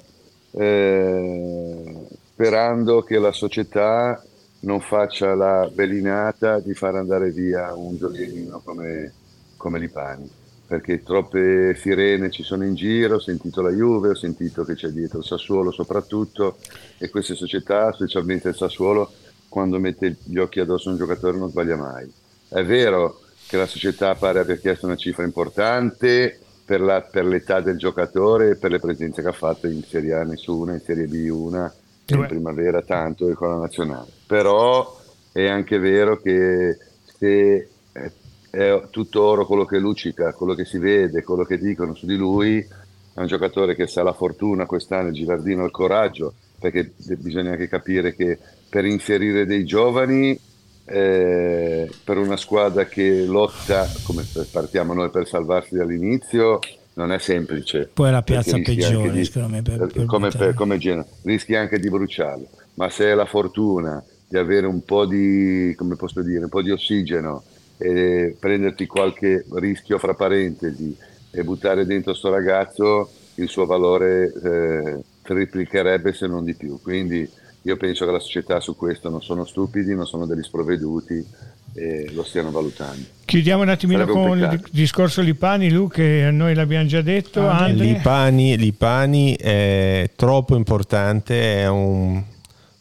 [0.50, 1.94] eh,
[2.32, 4.22] sperando che la società
[4.60, 9.12] non faccia la belinata di far andare via un gioiellino come,
[9.56, 14.64] come Lipani perché troppe sirene ci sono in giro, ho sentito la Juve, ho sentito
[14.64, 16.56] che c'è dietro il Sassuolo soprattutto
[16.98, 19.12] e queste società, specialmente il Sassuolo,
[19.48, 22.10] quando mette gli occhi addosso a un giocatore non sbaglia mai.
[22.48, 27.60] è vero che la società pare aver chiesto una cifra importante per, la, per l'età
[27.60, 31.06] del giocatore e per le presenze che ha fatto in Serie A nessuna, in Serie
[31.06, 31.72] B una,
[32.06, 34.10] in primavera tanto e con la nazionale.
[34.26, 35.00] Però
[35.30, 36.76] è anche vero che
[37.18, 37.68] se
[38.56, 42.06] è, è tutto oro quello che luccica, quello che si vede, quello che dicono su
[42.06, 46.34] di lui, è un giocatore che sa la fortuna quest'anno, il Gilardino ha il coraggio,
[46.58, 48.38] perché bisogna anche capire che
[48.68, 50.38] per inserire dei giovani
[50.84, 56.58] eh, per una squadra che lotta, come partiamo noi per salvarsi dall'inizio,
[56.94, 57.90] non è semplice.
[57.92, 61.04] Poi è la piazza peggiore, di, secondo me, per, per come, per, come Genoa.
[61.22, 62.48] rischi anche di bruciarlo.
[62.74, 66.62] Ma se hai la fortuna di avere un po' di, come posso dire, un po'
[66.62, 67.42] di ossigeno
[67.78, 70.96] e prenderti qualche rischio fra parentesi
[71.30, 76.80] e buttare dentro sto ragazzo, il suo valore eh, triplicherebbe se non di più.
[76.80, 77.28] Quindi
[77.62, 81.24] io penso che la società su questo non sono stupidi, non sono degli sprovveduti
[81.74, 83.04] e lo stiano valutando.
[83.24, 87.46] Chiudiamo un attimino Sarebbe con un il discorso Lipani, Lu, che noi l'abbiamo già detto.
[87.46, 92.22] Ah, Lipani, Lipani, è troppo importante, è un,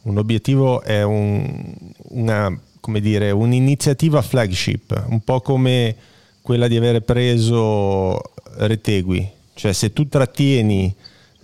[0.03, 1.73] un obiettivo, è un,
[2.09, 5.95] una, come dire, un'iniziativa flagship, un po' come
[6.43, 8.21] quella di aver preso
[8.57, 9.27] Retegui.
[9.55, 10.93] Cioè se tu trattieni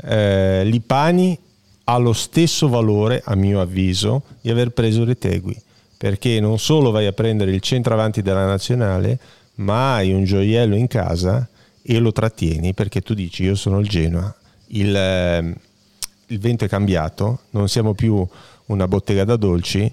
[0.03, 1.35] eh, Lipani
[1.85, 5.59] ha lo stesso valore, a mio avviso, di aver preso Retegui,
[5.97, 9.17] perché non solo vai a prendere il centravanti della nazionale,
[9.55, 11.49] ma hai un gioiello in casa
[11.81, 14.31] e lo trattieni perché tu dici io sono il Genoa,
[14.67, 15.55] il, eh,
[16.27, 18.23] il vento è cambiato, non siamo più
[18.67, 19.91] una bottega da dolci,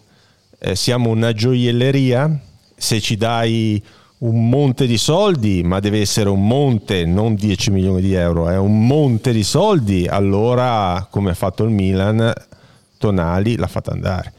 [0.58, 2.38] eh, siamo una gioielleria,
[2.76, 3.82] se ci dai
[4.18, 8.54] un monte di soldi, ma deve essere un monte, non 10 milioni di euro, è
[8.54, 12.32] eh, un monte di soldi, allora come ha fatto il Milan,
[12.98, 14.32] Tonali l'ha fatta andare.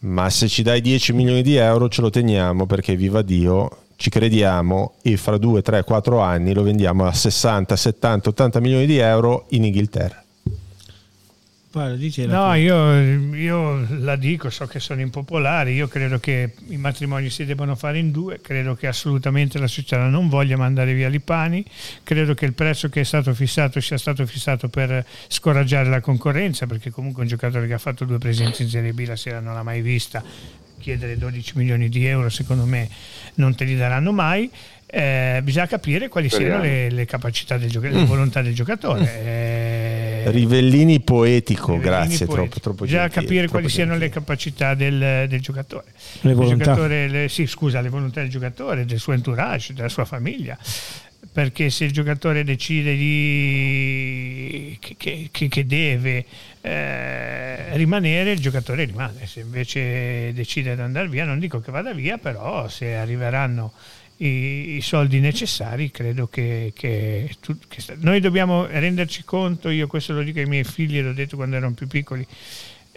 [0.00, 4.10] Ma se ci dai 10 milioni di euro ce lo teniamo perché viva Dio, ci
[4.10, 8.98] crediamo e fra 2, 3, 4 anni lo vendiamo a 60, 70, 80 milioni di
[8.98, 10.22] euro in Inghilterra.
[12.32, 17.44] No, io, io, la dico, so che sono impopolari, io credo che i matrimoni si
[17.44, 21.64] debbano fare in due, credo che assolutamente la società non voglia mandare via i pani,
[22.02, 26.66] credo che il prezzo che è stato fissato sia stato fissato per scoraggiare la concorrenza,
[26.66, 29.54] perché comunque un giocatore che ha fatto due presenze in Serie B la sera non
[29.54, 30.22] l'ha mai vista,
[30.78, 32.88] chiedere 12 milioni di euro secondo me
[33.34, 34.50] non te li daranno mai.
[34.88, 38.02] Eh, bisogna capire quali siano le, le, capacità del giocatore, mm.
[38.02, 39.00] le volontà del giocatore.
[39.00, 39.26] Mm.
[39.26, 42.34] Eh, Rivellini poetico, Rivellini grazie, poetico.
[42.34, 43.86] troppo, troppo Bisogna gentile, capire troppo quali gentile.
[43.86, 45.92] siano le capacità del, del giocatore.
[46.20, 46.86] Le volontà.
[46.86, 50.58] Le, sì, scusa, le volontà del giocatore, del suo entourage, della sua famiglia.
[51.32, 56.24] Perché se il giocatore decide di, che, che, che deve
[56.62, 59.26] eh, rimanere, il giocatore rimane.
[59.26, 63.72] Se invece decide di andare via, non dico che vada via, però se arriveranno
[64.18, 67.36] i, i soldi necessari, credo che, che,
[67.68, 71.56] che, noi dobbiamo renderci conto, io questo lo dico ai miei figli, l'ho detto quando
[71.56, 72.26] erano più piccoli,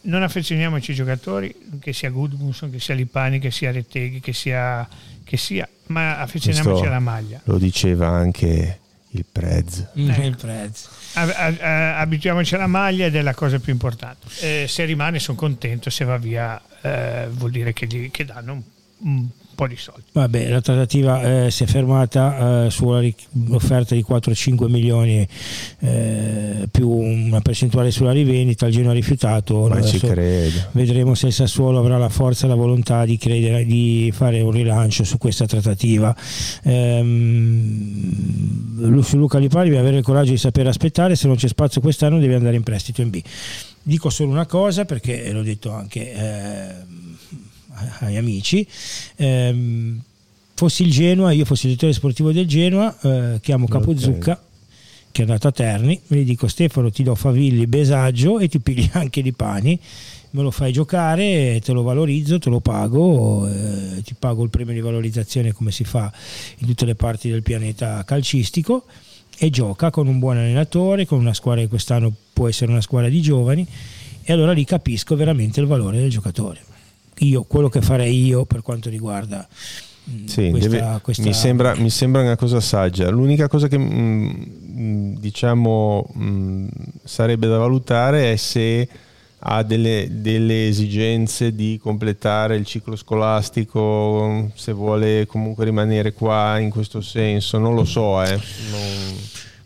[0.04, 4.88] non affezioniamoci ai giocatori, che sia Gudmundsson, che sia Lipani, che sia Retteghi, che sia,
[5.24, 7.42] che sia ma affezioniamoci questo alla maglia.
[7.46, 9.88] Lo diceva anche il Prez.
[9.96, 10.26] Eh.
[10.26, 10.90] Il Prez.
[11.16, 14.28] abituiamoci alla maglia ed è la cosa più importante.
[14.42, 18.54] Eh, se rimane sono contento, se va via eh, vuol dire che, gli, che danno
[18.54, 18.62] un,
[19.00, 19.28] un
[19.60, 20.03] po' di soldi.
[20.14, 25.28] Vabbè, la trattativa eh, si è fermata eh, sull'offerta di 4-5 milioni
[25.80, 29.68] eh, più una percentuale sulla rivendita, il Genoa ha rifiutato.
[29.68, 30.70] Ma ci credo.
[30.72, 34.51] Vedremo se il Sassuolo avrà la forza e la volontà di, credere, di fare un
[34.51, 36.16] rilancio su questa trattativa.
[36.64, 38.22] Ehm,
[39.01, 42.18] su Luca Lipari deve avere il coraggio di sapere aspettare, se non c'è spazio quest'anno
[42.20, 43.22] deve andare in prestito in B.
[43.82, 46.14] Dico solo una cosa perché l'ho detto anche
[48.00, 48.66] agli amici.
[49.18, 50.02] Ehm,
[50.54, 54.32] fossi il Genoa, io fossi il direttore sportivo del Genoa, eh, chiamo Capozucca.
[54.32, 54.48] Okay
[55.12, 58.90] che è andato a Terni, gli dico Stefano ti do Favilli, Besaggio e ti pigli
[58.94, 59.80] anche di pani,
[60.32, 64.74] me lo fai giocare, te lo valorizzo, te lo pago, eh, ti pago il premio
[64.74, 66.12] di valorizzazione come si fa
[66.58, 68.86] in tutte le parti del pianeta calcistico
[69.38, 73.10] e gioca con un buon allenatore, con una squadra che quest'anno può essere una squadra
[73.10, 73.66] di giovani
[74.22, 76.68] e allora lì capisco veramente il valore del giocatore
[77.20, 79.48] io, quello che farei io per quanto riguarda
[80.10, 81.24] mm, sì, questa, deve, questa...
[81.24, 83.10] Mi, sembra, mi, sembra, una cosa saggia.
[83.10, 86.68] L'unica cosa che mh, mm, diciamo mh,
[87.04, 88.88] sarebbe da valutare è se
[89.42, 96.70] ha delle, delle, esigenze di completare il ciclo scolastico, se vuole comunque rimanere qua in
[96.70, 98.22] questo senso, non lo so.
[98.22, 98.32] Eh.
[98.72, 99.18] Non...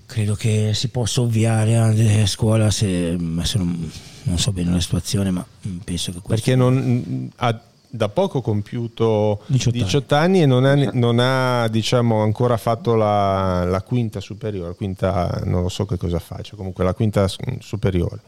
[0.05, 3.91] Credo che si possa ovviare a scuola se, se non
[4.23, 5.45] non so bene la situazione, ma
[5.83, 6.27] penso che questo...
[6.27, 7.59] Perché non, a,
[7.95, 10.41] da poco compiuto 18, 18 anni.
[10.41, 15.61] e non ha, non ha diciamo, ancora fatto la, la, quinta superiore, la quinta non
[15.61, 17.27] lo so che cosa faccia, comunque la quinta
[17.59, 18.19] superiore.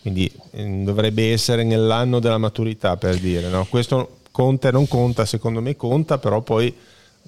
[0.00, 3.64] Quindi eh, dovrebbe essere nell'anno della maturità per dire, no?
[3.70, 6.74] questo conta e non conta, secondo me conta, però poi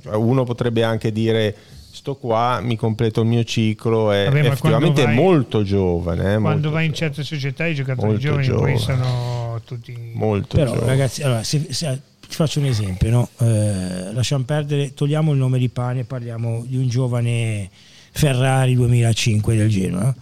[0.03, 1.55] uno potrebbe anche dire
[1.95, 6.35] sto qua, mi completo il mio ciclo, è Vabbè, effettivamente vai, molto giovane.
[6.35, 8.73] Eh, quando molto vai in certe società i giocatori giovani giovane.
[8.73, 10.11] poi sono tutti...
[10.15, 10.91] Molto Però giovane.
[10.91, 13.29] ragazzi, allora, se, se, ti faccio un esempio, no?
[13.39, 17.71] eh, lasciamo perdere, togliamo il nome di Pane, parliamo di un giovane
[18.11, 20.13] Ferrari 2005 del Genoa.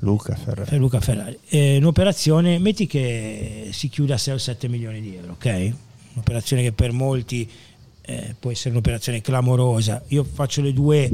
[0.00, 0.76] Luca Ferrari.
[0.76, 1.36] Eh, Luca Ferrari.
[1.48, 5.72] Eh, un'operazione, metti che si chiuda a 6 o 7 milioni di euro, ok?
[6.12, 7.50] Un'operazione che per molti
[8.08, 10.02] eh, può essere un'operazione clamorosa.
[10.08, 11.10] Io faccio le due,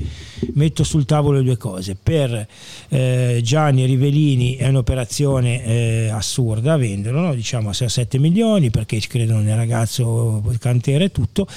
[0.55, 1.97] metto sul tavolo le due cose.
[2.01, 2.47] Per
[2.89, 7.35] eh, Gianni Rivellini è un'operazione eh, assurda venderlo, no?
[7.35, 11.49] diciamo a 6-7 milioni perché ci credono nel ragazzo, il cantiere e tutto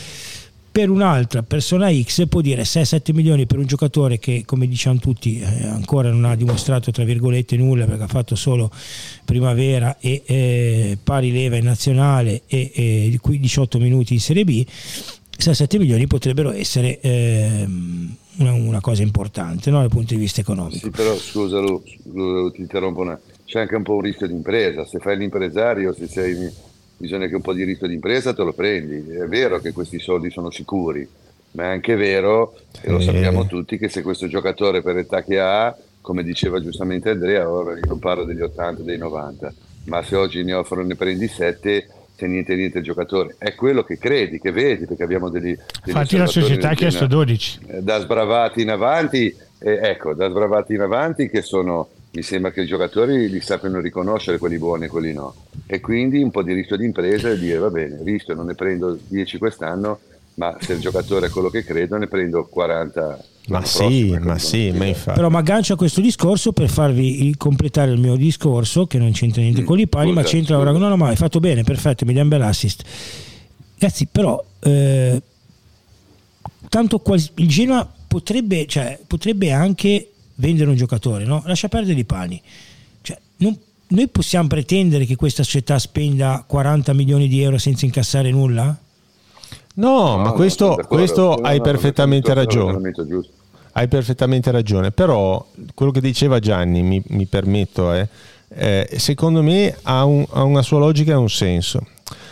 [0.78, 5.40] per un'altra persona X può dire 6-7 milioni per un giocatore che come diciamo tutti
[5.40, 8.70] eh, ancora non ha dimostrato tra virgolette nulla perché ha fatto solo
[9.26, 14.64] primavera e eh, pari leva in nazionale e, e 18 minuti in Serie B
[15.38, 20.78] 6-7 milioni potrebbero essere ehm, una, una, cosa importante no, dal punto di vista economico.
[20.78, 21.82] Sì, però scusa, Lu,
[22.14, 23.20] Lu, ti interrompo una.
[23.46, 24.86] C'è anche un po' un rischio di impresa.
[24.86, 26.52] Se fai l'impresario, se sei,
[26.98, 29.12] bisogna che un po' di rischio di impresa te lo prendi.
[29.12, 31.08] È vero che questi soldi sono sicuri,
[31.52, 35.40] ma è anche vero, e lo sappiamo tutti, che se questo giocatore per l'età che
[35.40, 39.54] ha, come diceva giustamente Andrea, ora non parlo degli 80, dei 90,
[39.86, 41.88] ma se oggi ne offrono ne prendi 7
[42.18, 45.54] c'è niente niente il giocatore, è quello che credi, che vedi, perché abbiamo degli...
[45.54, 47.60] degli Infatti la società ha chiesto 12.
[47.68, 52.50] Eh, da sbravati in avanti, eh, ecco, da sbravati in avanti che sono, mi sembra
[52.50, 55.36] che i giocatori li sappiano riconoscere quelli buoni e quelli no.
[55.68, 58.56] E quindi un po' di rischio di impresa e dire va bene, rischio, non ne
[58.56, 60.00] prendo 10 quest'anno,
[60.36, 64.72] ma se il giocatore è quello che credo ne prendo 40 ma sì, ma sì,
[64.72, 65.16] ma infatti.
[65.16, 69.42] Però mi aggancio a questo discorso per farvi completare il mio discorso, che non c'entra
[69.42, 70.72] niente mm, con i pali, ma c'entra ora.
[70.72, 72.84] No, no, ma hai fatto bene, perfetto, mi dai un bel assist.
[73.78, 75.22] Ragazzi, però, eh,
[76.70, 81.42] tanto qual- il Genoa potrebbe, cioè, potrebbe anche vendere un giocatore, no?
[81.46, 82.42] Lascia perdere i pani.
[83.02, 88.32] Cioè, non, noi possiamo pretendere che questa società spenda 40 milioni di euro senza incassare
[88.32, 88.78] nulla?
[89.76, 92.92] No, no ma questo, questo hai perfettamente ragione.
[93.78, 98.08] Hai perfettamente ragione, però quello che diceva Gianni, mi, mi permetto, eh,
[98.50, 101.86] eh, secondo me ha, un, ha, una sua logica e un senso.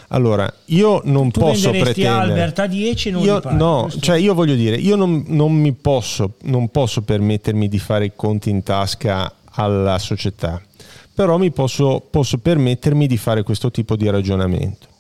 [0.07, 2.09] Allora, io non tu posso pretendere...
[2.09, 5.73] Albert a 10 non io, pari, No, cioè io voglio dire, io non, non, mi
[5.73, 10.59] posso, non posso permettermi di fare i conti in tasca alla società,
[11.13, 14.93] però mi posso, posso permettermi di fare questo tipo di ragionamento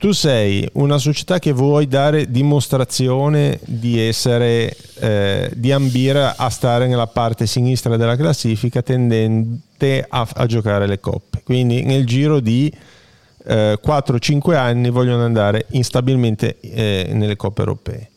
[0.00, 6.86] tu sei una società che vuoi dare dimostrazione di essere, eh, di ambire a stare
[6.86, 11.42] nella parte sinistra della classifica tendente a, a giocare le coppe.
[11.44, 12.72] Quindi nel giro di
[13.44, 18.08] eh, 4-5 anni vogliono andare instabilmente eh, nelle coppe europee.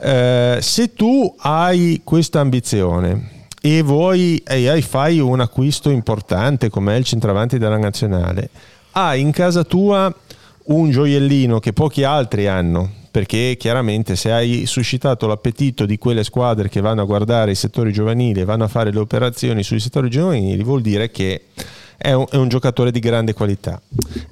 [0.00, 6.98] Eh, se tu hai questa ambizione e vuoi e fai un acquisto importante come è
[6.98, 8.50] il centravanti della nazionale,
[8.90, 10.12] hai in casa tua
[10.66, 16.68] un gioiellino che pochi altri hanno, perché chiaramente se hai suscitato l'appetito di quelle squadre
[16.68, 20.08] che vanno a guardare i settori giovanili e vanno a fare le operazioni sui settori
[20.08, 21.42] giovanili, vuol dire che
[21.96, 23.80] è un, è un, giocatore di grande qualità.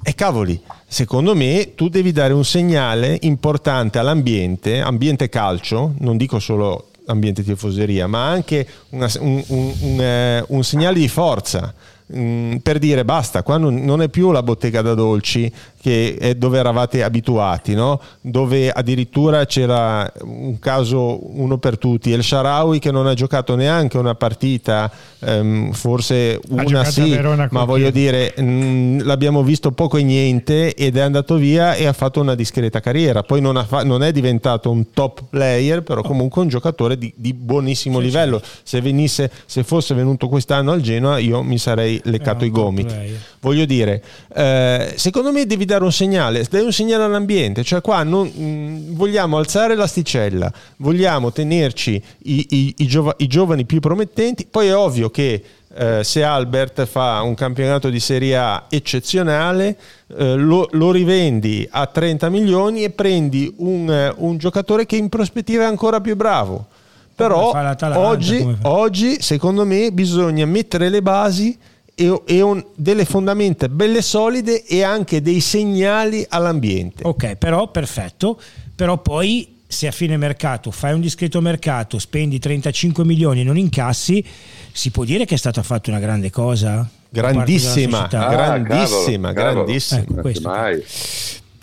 [0.01, 6.39] E cavoli, secondo me tu devi dare un segnale importante all'ambiente, ambiente calcio, non dico
[6.39, 11.73] solo ambiente tifoseria, ma anche una, un, un, eh, un segnale di forza
[12.15, 15.51] Mm, per dire basta, qua non, è più la bottega da dolci
[15.83, 17.99] che è dove eravate abituati, no?
[18.21, 23.97] dove addirittura c'era un caso uno per tutti, El Sharawi che non ha giocato neanche
[23.97, 27.19] una partita, ehm, forse una sì,
[27.49, 31.85] ma voglio dire, mh, mm, l'abbiamo visto poco e niente ed è andato via e
[31.85, 36.01] ha fatto una discreta carriera, poi non, fa- non è diventato un top player, però
[36.01, 38.61] comunque un giocatore di, di buonissimo sì, livello, sì.
[38.63, 43.31] Se, venisse, se fosse venuto quest'anno al Genoa io mi sarei leccato i gomiti.
[43.41, 44.01] Voglio dire,
[44.33, 48.43] eh, secondo me devi dare un segnale, dai un segnale all'ambiente, cioè qua non, mh,
[48.43, 54.67] mm, vogliamo alzare l'asticella, vogliamo tenerci i, i, i, giova, i giovani più promettenti, poi
[54.67, 55.41] è ovvio che
[55.75, 59.75] eh, se Albert fa un campionato di Serie A eccezionale,
[60.15, 65.63] eh, lo, lo, rivendi a 30 milioni e prendi un, un, giocatore che in prospettiva
[65.63, 66.67] è ancora più bravo.
[67.15, 67.51] Però
[67.95, 71.57] oggi, oggi, secondo me, bisogna mettere le basi
[71.95, 77.03] e, e un- delle fondamenta belle solide e anche dei segnali all'ambiente.
[77.05, 78.39] Ok, però perfetto,
[78.75, 83.57] però poi se a fine mercato fai un discreto mercato, spendi 35 milioni e non
[83.57, 84.23] incassi,
[84.71, 86.87] si può dire che è stata fatta una grande cosa?
[87.09, 88.07] Grandissima?
[88.09, 89.63] Ah, grandissima, cavolo, cavolo.
[89.65, 90.01] grandissima.
[90.01, 90.47] Ecco, questo.
[90.49, 90.83] mai.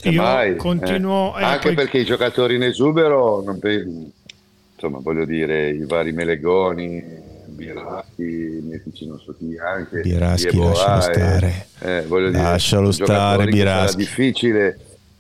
[0.04, 1.40] Io mai, continuo- eh.
[1.42, 3.84] eh, anche poi- perché i giocatori in esubero non pe-
[4.74, 7.02] insomma voglio dire i vari Melegoni
[7.64, 11.66] Biraschi Metici non so chi anche Biraschi, Yeboah, lascialo eh, stare.
[11.80, 13.86] eh, voglio dire, Lascialo giocatori stare, Biraschi.
[13.90, 14.78] sarà difficile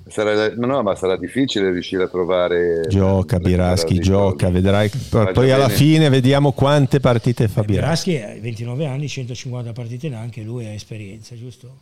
[0.08, 4.54] sarà, ma no ma sarà difficile riuscire a trovare Gioca a Biraschi, gioca, soldi.
[4.54, 4.90] vedrai.
[4.90, 5.76] Già Poi alla bene.
[5.78, 8.10] fine vediamo quante partite fa Biraschi.
[8.12, 11.76] Biraschi ha 29 anni, 150 partite neanche, lui ha esperienza, giusto?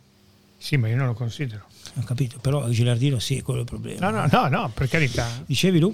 [0.57, 1.61] Sì, ma io non lo considero.
[1.99, 4.09] Ho capito, però Gilardino sì, è quello il problema.
[4.09, 5.27] No, no, no, no, per carità.
[5.45, 5.93] Dicevi tu?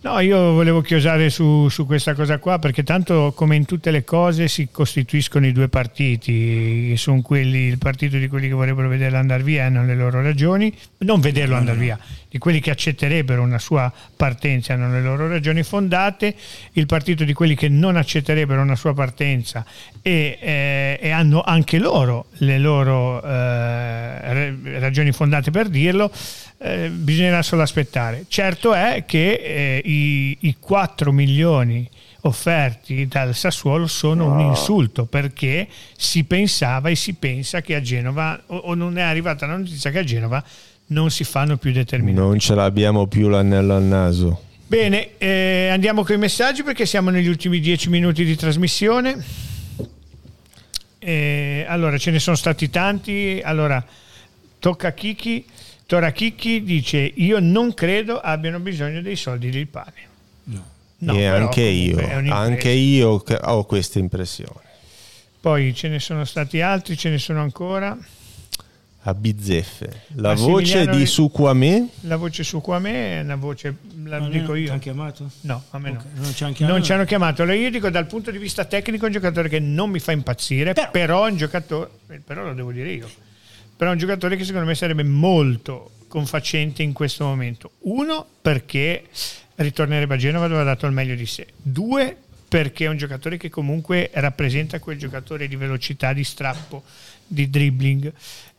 [0.00, 4.04] No, io volevo chiosare su, su questa cosa qua perché tanto come in tutte le
[4.04, 9.18] cose si costituiscono i due partiti, sono quelli, il partito di quelli che vorrebbero vederlo
[9.18, 11.98] andare via e hanno le loro ragioni, non vederlo andare via,
[12.28, 16.34] di quelli che accetterebbero una sua partenza e hanno le loro ragioni fondate,
[16.72, 19.64] il partito di quelli che non accetterebbero una sua partenza
[20.00, 25.13] e, eh, e hanno anche loro le loro eh, ra- ragioni fondate
[25.50, 26.10] per dirlo,
[26.58, 28.24] eh, bisognerà solo aspettare.
[28.28, 31.88] Certo è che eh, i, i 4 milioni
[32.22, 38.40] offerti dal Sassuolo sono un insulto perché si pensava e si pensa che a Genova
[38.46, 40.42] o, o non è arrivata la notizia che a Genova
[40.86, 42.18] non si fanno più determinati.
[42.18, 44.42] Non ce l'abbiamo più l'anello al naso.
[44.66, 49.22] Bene, eh, andiamo con i messaggi perché siamo negli ultimi dieci minuti di trasmissione.
[50.98, 53.40] Eh, allora, ce ne sono stati tanti.
[53.44, 53.84] Allora,
[54.64, 55.44] tocca a Kiki.
[55.84, 60.12] Tora Kiki dice: Io non credo abbiano bisogno dei soldi del pane.
[60.96, 64.62] No, e però anche io, anche io ho questa impressione.
[65.38, 67.94] Poi ce ne sono stati altri, ce ne sono ancora.
[69.06, 70.04] A bizzeffe.
[70.14, 74.28] La voce di Suquame La voce su qua a me è una voce, la Ma
[74.30, 74.64] dico non io.
[74.64, 75.30] ti hanno chiamato?
[75.42, 75.98] No, a me no.
[75.98, 76.78] Ok, non ci hanno chiamato?
[76.78, 77.42] Non ci hanno chiamato.
[77.42, 80.12] Allora io dico dal punto di vista tecnico è un giocatore che non mi fa
[80.12, 81.90] impazzire, Però- però, è un giocatore,
[82.24, 83.10] però lo devo dire io,
[83.76, 87.72] però è un giocatore che secondo me sarebbe molto confacente in questo momento.
[87.80, 89.04] Uno, perché
[89.56, 91.46] ritornerebbe a Genova dove ha dato il meglio di sé.
[91.60, 92.16] Due,
[92.48, 96.84] perché è un giocatore che comunque rappresenta quel giocatore di velocità, di strappo,
[97.26, 98.12] di dribbling.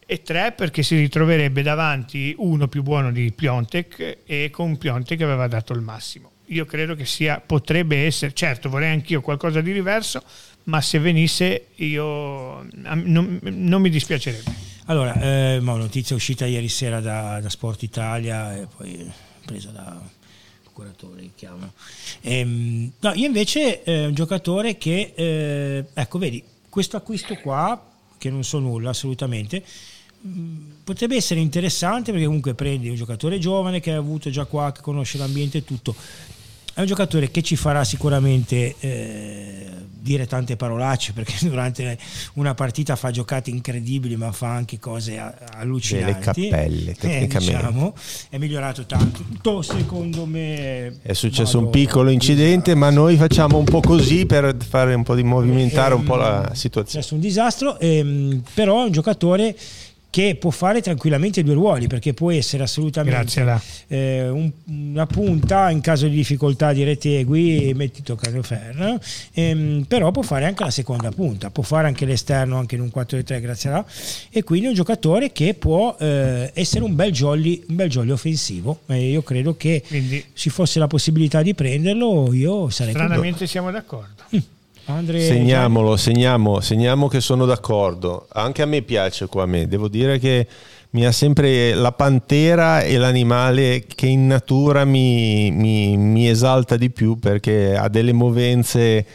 [0.06, 5.48] E tre, perché si ritroverebbe davanti uno più buono di Piontek e con Piontek aveva
[5.48, 6.32] dato il massimo.
[6.48, 10.22] Io credo che sia, potrebbe essere, certo vorrei anch'io qualcosa di diverso,
[10.66, 14.75] ma se venisse io a- non, non mi dispiacerebbe.
[14.88, 19.12] Allora, eh, notizia uscita ieri sera da, da Sport Italia e poi
[19.44, 20.00] presa da
[20.72, 21.72] curatore, che.
[22.22, 27.84] Ehm, no, io invece eh, un giocatore che, eh, ecco, vedi, questo acquisto qua,
[28.20, 29.64] che non so nulla assolutamente,
[30.22, 34.72] mh, potrebbe essere interessante perché comunque prendi un giocatore giovane che ha avuto già qua,
[34.72, 35.96] che conosce l'ambiente e tutto.
[36.76, 39.70] È un giocatore che ci farà sicuramente eh,
[40.06, 41.98] dire tante parolacce perché durante
[42.34, 46.50] una partita fa giocate incredibili ma fa anche cose allucinanti.
[46.50, 47.56] cappelle, Eh, tecnicamente.
[47.56, 47.94] diciamo,
[48.30, 51.00] è migliorato tanto, secondo me.
[51.02, 55.16] è successo un piccolo incidente, ma noi facciamo un po' così per fare un po'
[55.16, 57.04] di movimentare un po' la È situazione.
[57.04, 59.56] successo un disastro, ehm, però è un giocatore
[60.16, 63.18] che può fare tranquillamente due ruoli perché può essere assolutamente
[63.88, 68.98] eh, un- una punta in caso di difficoltà di retegui metti toccare ferro
[69.34, 72.92] ehm, però può fare anche la seconda punta può fare anche l'esterno anche in un
[72.96, 73.86] 4-3 grazie a là
[74.30, 78.12] e quindi è un giocatore che può eh, essere un bel jolly un bel jolly
[78.12, 78.80] offensivo.
[78.86, 83.70] E io credo che Quindi ci fosse la possibilità di prenderlo io sarei stranamente siamo
[83.70, 84.24] d'accordo.
[84.88, 88.28] Andre Segniamolo, segniamo, segniamo che sono d'accordo.
[88.34, 89.68] Anche a me piace qua a me.
[89.68, 90.48] Devo dire che
[90.92, 96.92] mi ha sempre la pantera e l'animale che in natura mi, mi- mi esalta di
[96.92, 99.06] più perché ha delle movenze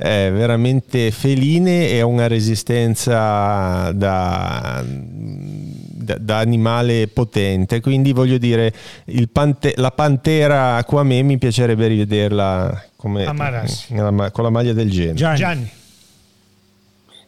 [0.00, 7.80] eh, veramente feline e ha una resistenza da, da- da animale potente.
[7.80, 8.72] Quindi voglio dire,
[9.06, 13.94] il pante- la pantera qua a me mi piacerebbe rivederla come, A Marassi.
[13.94, 15.14] nella con la maglia del genere.
[15.14, 15.36] Gianni.
[15.36, 15.70] Gianni,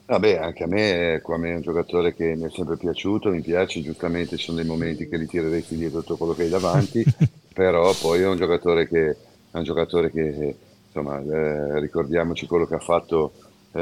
[0.07, 3.31] Vabbè, anche a me, qua a me è un giocatore che mi è sempre piaciuto,
[3.31, 6.49] mi piace, giustamente ci sono dei momenti che li tireresti dietro tutto quello che hai
[6.49, 7.05] davanti,
[7.55, 10.57] però poi è un giocatore che, è un giocatore che
[10.87, 13.31] insomma, eh, ricordiamoci quello che ha fatto
[13.71, 13.81] eh,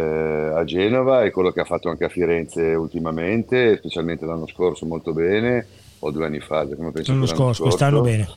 [0.55, 5.15] a Genova e quello che ha fatto anche a Firenze ultimamente, specialmente l'anno scorso molto
[5.15, 5.67] bene,
[6.01, 8.29] o due anni fa, come penso l'anno l'anno scorso quest'anno bene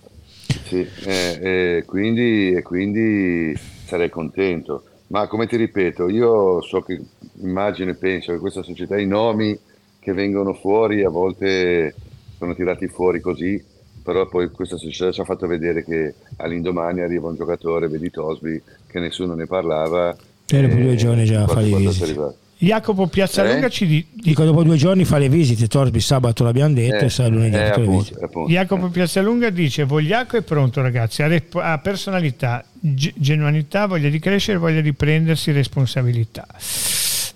[0.65, 4.83] sì, eh, e quindi, e quindi sarei contento.
[5.07, 6.99] Ma come ti ripeto, io so che
[7.41, 9.57] immagino e penso che questa società, i nomi
[9.99, 11.93] che vengono fuori a volte
[12.37, 13.61] sono tirati fuori così,
[14.01, 18.61] però poi questa società ci ha fatto vedere che all'indomani arriva un giocatore, vedi Tosby,
[18.87, 20.15] che nessuno ne parlava.
[20.47, 22.35] E dopo due giorni già fa le visite.
[22.61, 23.69] Jacopo Piazzalunga eh?
[23.71, 27.09] ci dice dico dopo due giorni fa le visite Torsby sabato l'abbiamo detto eh, e
[27.09, 28.51] sa lunedì eh, appunto, appunto.
[28.51, 34.19] Jacopo Piazzalunga dice Vogliaco è pronto ragazzi ha, rep- ha personalità g- genuinità voglia di
[34.19, 36.45] crescere voglia di prendersi responsabilità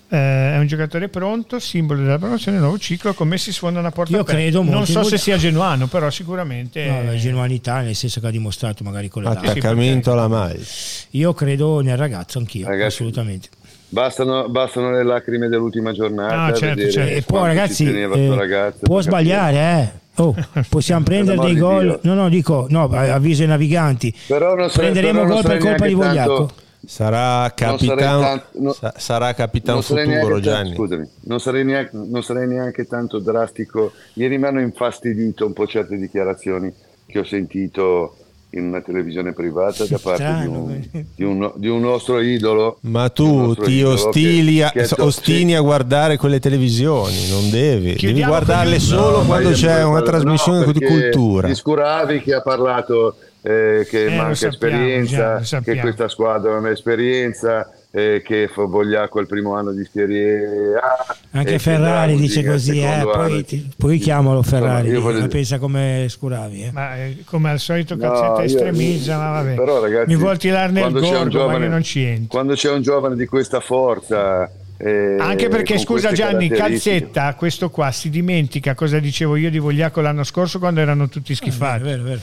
[0.08, 4.16] eh, è un giocatore pronto, simbolo della promozione, nuovo ciclo, come si sfonda una porta
[4.16, 4.76] Io credo molto.
[4.76, 6.86] Non so se sia genuano, però sicuramente...
[6.86, 9.40] No, la genuanità nel senso che ha dimostrato magari con l'età.
[9.40, 10.62] Attaccamento alla maglia.
[11.10, 13.48] Io credo nel ragazzo anch'io, Ragazzi, assolutamente.
[13.88, 16.44] Bastano, bastano, le lacrime dell'ultima giornata.
[16.44, 17.14] Ah, certo, certo.
[17.14, 20.04] E poi ragazzi, eh, ragazzo, può sbagliare, eh?
[20.22, 20.34] Oh,
[20.68, 21.98] possiamo prendere dei gol.
[22.02, 24.14] No, no, dico, no, avviso ai naviganti.
[24.26, 26.50] Però non Prenderemo gol per colpa di Vogliacco.
[26.84, 30.74] Sarà capitano, tanto, no, sarà capitano futuro Gianni.
[30.74, 33.92] Scusami, non sarei, neanche, non sarei neanche tanto drastico.
[34.14, 36.72] Ieri mi hanno infastidito un po' certe dichiarazioni
[37.04, 38.16] che ho sentito
[38.50, 40.80] in una televisione privata da parte di, un,
[41.14, 42.78] di, un, di, un, nostro idolo.
[42.82, 48.14] Ma tu ti ostili a, che, che ostini a guardare quelle televisioni, non devi, Chiudiamo
[48.14, 51.48] devi guardarle solo no, quando c'è una trasmissione no, di cultura.
[51.48, 56.52] Ti scuravi che ha parlato eh, che eh, manca sappiamo, esperienza, già, che questa squadra
[56.52, 61.16] non ha esperienza, eh, che Vogliacco è il primo anno di Serie A.
[61.30, 65.26] Anche Ferrari dice così, eh, poi, ti, poi, chiamalo Ferrari, no, voglio...
[65.28, 66.64] pensa come scuravi.
[66.64, 66.72] Eh.
[66.72, 69.54] Ma eh, come al solito calzetta no, estremizza, ma vabbè.
[69.54, 72.26] Però, ragazzi, mi vuol tirare nel gorgo, giovane, non ci entro.
[72.28, 74.50] Quando c'è un giovane di questa forza...
[74.76, 80.02] Eh, Anche perché, scusa Gianni, Calzetta, questo qua si dimentica cosa dicevo io di Vogliacco
[80.02, 81.80] l'anno scorso quando erano tutti schifati.
[81.80, 82.20] Ah, vero, vero.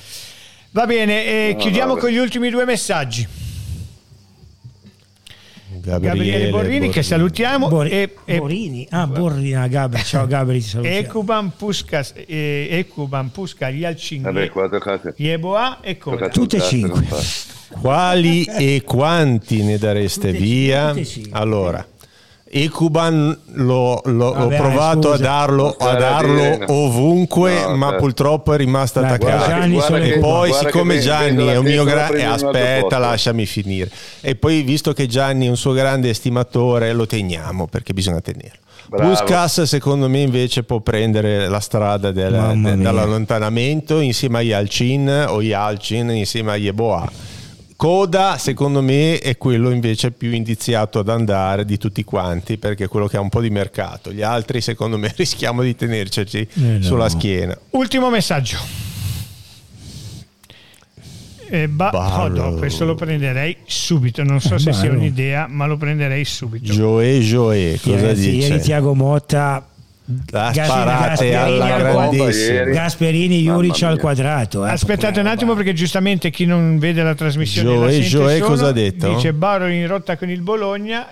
[0.70, 3.53] Va bene, e no, chiudiamo no, con gli ultimi due messaggi.
[5.84, 7.68] Gabriele, Gabriele Borrini, Borrini, che salutiamo.
[7.68, 10.98] Bor- e, e, Borrini, ah, Borrini, ah, Gabri, ciao Gabri, ti salutiamo.
[10.98, 14.52] Ecuban Puskas, eh, Ecuban Puskas, Yalcin,
[15.18, 16.30] Yeboa e Coda.
[16.30, 17.06] Tutte e cinque.
[17.82, 20.96] Quali e quanti ne dareste tutte via?
[21.32, 21.86] Allora,
[22.56, 25.14] Ecuban l'ho, l'ho, Vabbè, provato scusa.
[25.14, 29.96] a darlo, a darlo ovunque, no, ma purtroppo è rimasto Dai, attaccato.
[29.96, 32.24] E poi, siccome Gianni è un mio grande.
[32.24, 33.90] Aspetta, lasciami finire.
[34.22, 38.60] E poi, visto che Gianni è un suo grande estimatore, lo teniamo perché bisogna tenerlo.
[38.88, 39.10] Bravo.
[39.10, 45.42] Puskas secondo me invece può prendere la strada del, de, dall'allontanamento insieme a Yalcin o
[45.42, 47.10] Yalcin insieme a Yeboah
[47.84, 52.88] Coda secondo me è quello invece più indiziato ad andare di tutti quanti perché è
[52.88, 54.14] quello che ha un po' di mercato.
[54.14, 56.82] Gli altri secondo me rischiamo di tenerci eh no.
[56.82, 57.60] sulla schiena.
[57.72, 58.58] Ultimo messaggio.
[61.50, 64.24] Eh, ba- oh, no, questo lo prenderei subito.
[64.24, 66.72] Non so eh, se sia un'idea, ma lo prenderei subito.
[66.72, 68.48] Joe Joe, cosa eh, dice?
[68.48, 69.73] Ieri Tiago Motta
[70.32, 72.64] la sparate alla grandissima.
[72.66, 77.70] Gasperini Juric al quadrato eh, aspettate un attimo perché giustamente chi non vede la trasmissione
[77.70, 79.14] Gioè, Gioè cosa ha detto?
[79.14, 81.08] dice Baro in rotta con il Bologna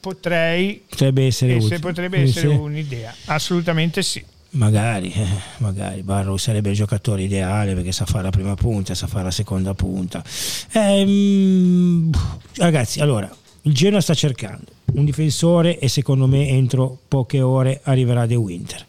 [0.00, 3.14] potrei potrebbe essere, essere, potrebbe essere un'idea.
[3.26, 4.24] Assolutamente sì.
[4.52, 5.26] Magari, eh,
[5.58, 6.02] magari.
[6.02, 9.74] Barrow sarebbe il giocatore ideale perché sa fare la prima punta, sa fare la seconda
[9.74, 10.24] punta.
[10.72, 12.10] Ehm,
[12.56, 13.30] ragazzi, allora,
[13.62, 14.64] il Genoa sta cercando.
[14.92, 18.84] Un difensore e secondo me entro poche ore arriverà De Winter.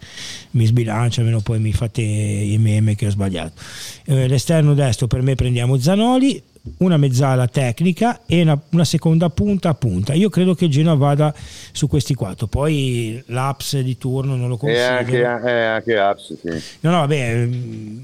[0.52, 3.62] Mi sbilancia almeno poi mi fate i meme che ho sbagliato.
[4.06, 6.42] Eh, l'esterno destro per me prendiamo Zanoli
[6.78, 10.14] una mezzala tecnica e una, una, seconda punta a punta.
[10.14, 11.34] Io credo che il Genoa vada
[11.72, 12.46] su questi quattro.
[12.46, 14.82] Poi l'Aps di turno non lo consiglio.
[14.82, 16.50] E anche, eh, anche Aps, sì.
[16.82, 17.48] No, no, vabbè,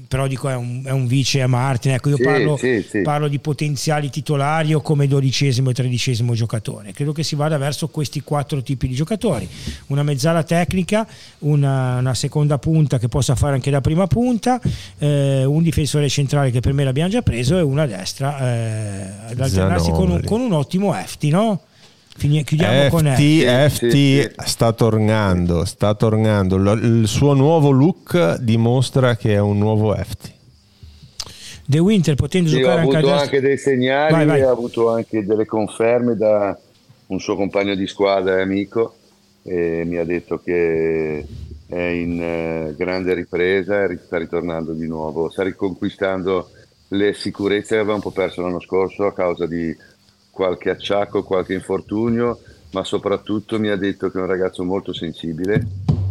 [0.08, 1.92] però dico è un, è un vice a Martin.
[1.92, 3.02] Ecco, io sì, parlo, sì, sì.
[3.02, 6.92] parlo, di potenziali titolari o come dodicesimo e tredicesimo giocatore.
[6.92, 9.48] Credo che si vada verso questi quattro tipi di giocatori.
[9.88, 11.06] Una mezzala tecnica,
[11.40, 14.60] una, una seconda punta che possa fare anche la prima punta,
[14.98, 18.36] eh, un difensore centrale che per me l'abbiamo già preso e una destra.
[18.40, 21.62] Eh, ad alternarsi con un, con un, ottimo Efti, no?
[22.16, 23.42] Fini, chiudiamo FT, con Efti.
[23.42, 26.56] Efti sta tornando, sta tornando.
[26.74, 30.36] Il suo nuovo look dimostra che è un nuovo Efti.
[31.64, 34.40] The Winter potendo sì, giocare anche Ha avuto anche dei segnali vai, vai.
[34.40, 36.58] ha avuto anche delle conferme da
[37.08, 38.94] un suo compagno di squadra e amico
[39.42, 41.26] e mi ha detto che
[41.66, 46.50] è in eh, grande ripresa e sta ritornando di nuovo, sta riconquistando
[46.88, 49.76] le sicurezze che aveva un po' perso l'anno scorso a causa di
[50.30, 52.38] qualche acciacco, qualche infortunio,
[52.70, 55.66] ma soprattutto mi ha detto che è un ragazzo molto sensibile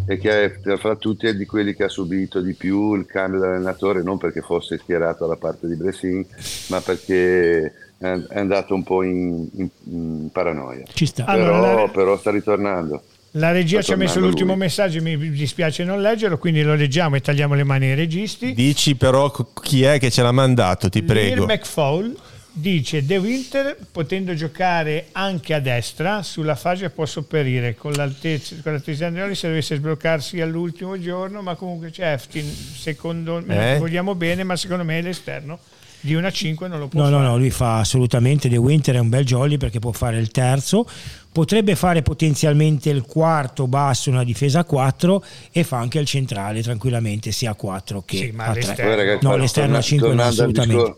[0.05, 3.39] e che è, fra tutti è di quelli che ha subito di più il cambio
[3.39, 6.25] dell'allenatore, non perché fosse schierato alla parte di Bressin,
[6.67, 10.85] ma perché è, andato un po' in, in- in paranoia.
[10.93, 11.25] Ci sta.
[11.25, 13.03] Allora, però, la- però sta ritornando.
[13.37, 14.59] La regia ci ha messo l'ultimo lui.
[14.61, 18.53] messaggio, mi dispiace non leggerlo, quindi lo leggiamo e tagliamo le mani ai registi.
[18.53, 19.31] Dici però
[19.61, 21.45] chi è che ce l'ha mandato, ti prego.
[21.45, 22.15] McFaul
[22.51, 28.71] dice De Winter potendo giocare anche a destra sulla fascia può sopperire con l'altezza con
[28.71, 33.77] l'altezza di Andreoli se dovesse sbloccarsi all'ultimo giorno ma comunque c'è Eftin secondo me Eh?
[33.77, 35.59] vogliamo bene ma secondo me l'esterno
[36.01, 38.95] di una 5 non lo può No, no, fare no, lui fa assolutamente The Winter
[38.95, 40.87] è un bel jolly perché può fare il terzo,
[41.31, 46.61] potrebbe fare potenzialmente il quarto basso una difesa a 4 e fa anche il centrale
[46.61, 48.61] tranquillamente sia a 4 che Sì, ma a 3.
[48.61, 50.95] l'esterno- ragazzi, No, torna- l'esterno a 5 no, assolutamente.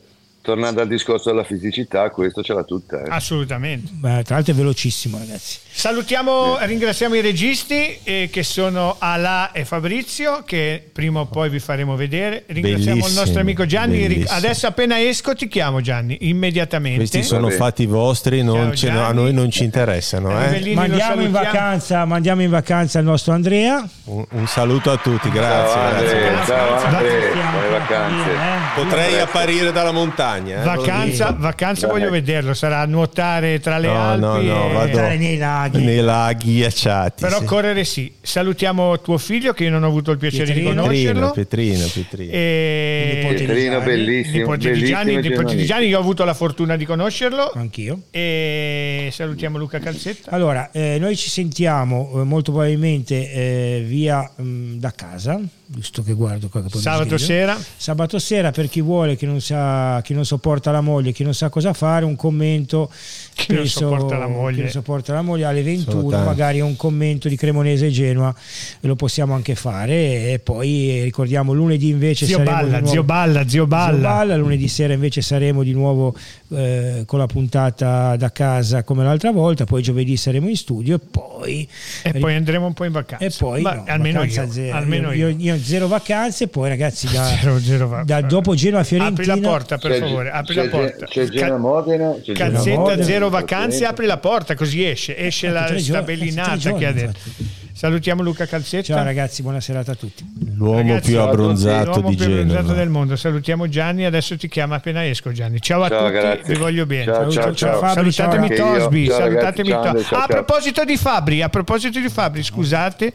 [0.49, 3.03] Tornando al discorso della fisicità, questo ce l'ha tutta.
[3.03, 3.07] eh.
[3.09, 5.57] assolutamente Beh, tra l'altro è velocissimo ragazzi.
[5.71, 11.59] Salutiamo, ringraziamo i registi eh, che sono Ala e Fabrizio che prima o poi vi
[11.59, 12.43] faremo vedere.
[12.47, 13.99] Ringraziamo il Bellissimo, nostro amico Gianni.
[13.99, 14.27] Bellissimo.
[14.37, 16.97] Adesso appena esco ti chiamo Gianni, immediatamente.
[16.97, 17.55] Questi sono Vabbè.
[17.55, 18.99] fatti vostri, non Ciao, ce- Gianni.
[18.99, 20.31] a noi non ci interessano.
[20.31, 20.73] eh.
[20.73, 23.87] Mandiamo in, vacanza, mandiamo in vacanza il nostro Andrea.
[24.05, 25.73] Un, un saluto a tutti, grazie.
[25.73, 26.27] ciao grazie.
[26.27, 28.29] Andre, ciao Andre, Stiamo buone vacanze.
[28.31, 28.81] eh.
[28.83, 30.61] Potrei apparire dalla montagna.
[30.61, 34.21] eh, Vacanza, vacanza voglio vederlo, sarà a nuotare tra le No, Alpi.
[34.21, 35.83] no, no, e- vado nei laghi.
[35.83, 37.21] nei laghi ghiacciati.
[37.23, 37.45] Però sì.
[37.45, 38.13] correre sì.
[38.21, 40.69] Salutiamo tuo figlio che io non ho avuto il piacere Pietrino.
[40.69, 41.31] di conoscerlo.
[41.31, 42.31] Pietrino, Pietrino.
[42.31, 43.33] E...
[43.35, 47.51] Pietrino bellissimo, Nipoti di Gianni, di io ho avuto la fortuna di conoscerlo.
[47.55, 48.01] Anch'io.
[48.11, 50.31] E salutiamo Luca Calzetta.
[50.31, 55.39] Allora, eh, noi ci sentiamo eh, molto probabilmente eh, via mh, da casa,
[55.71, 57.55] giusto che guardo qua che poi Sabato sera.
[57.77, 61.35] Sabato sera per chi vuole, chi non sa, chi non sopporta la moglie, chi non
[61.35, 62.89] sa cosa fare, un commento.
[63.35, 64.55] Chi non sopporta la moglie.
[64.55, 66.25] chi non sopporta la moglie alle 21, tanti.
[66.25, 68.33] magari un commento di Cremonese e Genoa
[68.81, 70.31] lo possiamo anche fare.
[70.33, 74.09] E poi eh, ricordiamo lunedì invece Zio Balla, nuovo- zio Balla, zio Zio Balla.
[74.09, 76.15] Balla, lunedì sera invece saremo di nuovo
[76.49, 80.99] eh, con la puntata da casa come l'altra volta, poi giovedì saremo in studio e
[80.99, 81.67] poi
[82.03, 83.23] E poi andremo un po' in vacanza.
[83.25, 84.51] e poi Ma no, almeno vacanza io.
[84.51, 84.75] zero.
[84.77, 85.35] Almeno io, io.
[85.37, 89.41] io- io zero vacanze, poi ragazzi da, Zero, zero va- da dopo Genoa Fiorentina Apri
[89.41, 91.05] la porta per C'è- favore, apri c'è la porta.
[91.05, 93.03] C'è Ca- Genoa Modena, c'è Calzetta Modena.
[93.03, 97.05] zero vacanze, apri la porta così esce, esce la stabellinata giorni, che ha detto.
[97.07, 97.57] infatti.
[97.79, 98.93] Salutiamo Luca Calzetta.
[98.93, 100.21] Ciao ragazzi, buona serata a tutti.
[100.55, 102.73] L'uomo Ragazzi, più a abbronzato l'uomo di più abbronzato Genova.
[102.73, 103.15] del mondo.
[103.15, 105.61] Salutiamo Gianni, adesso ti chiama appena esco Gianni.
[105.61, 106.53] Ciao a Ciao, tutti, grazie.
[106.53, 107.05] vi voglio bene.
[107.05, 107.79] Ciao, ciao, ciao.
[107.79, 108.53] Fabri, Salutatemi.
[108.53, 112.09] Tosbi, Ciao, ragazzi, salutatemi ciao, To- ciao, Ah, a proposito di Fabri, a proposito di
[112.09, 113.13] Fabri, scusate,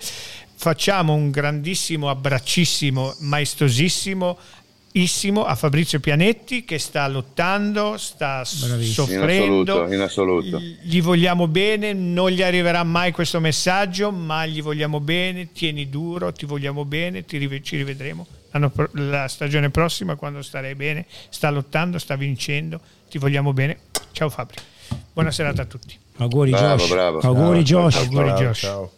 [0.57, 4.39] facciamo un grandissimo abbraccissimo, maestosissimo
[4.97, 8.79] issimo a Fabrizio Pianetti che sta lottando, sta Bravissimo.
[8.79, 9.73] In soffrendo.
[9.73, 10.61] assoluto, in assoluto.
[10.61, 16.33] Gli vogliamo bene, non gli arriverà mai questo messaggio, ma gli vogliamo bene, tieni duro,
[16.33, 18.25] ti vogliamo bene, ti rive- ci rivedremo
[18.93, 22.79] la stagione prossima quando starai bene, sta lottando, sta vincendo,
[23.11, 23.79] ti vogliamo bene.
[24.13, 24.59] Ciao Fabri,
[25.13, 25.99] buona serata a tutti.
[26.19, 26.89] Auguri Bravo, Josh.
[26.91, 27.19] bravo.
[27.19, 27.97] Auguri Ciao, Josh.
[27.97, 28.61] Auguri Josh.
[28.61, 28.93] ciao.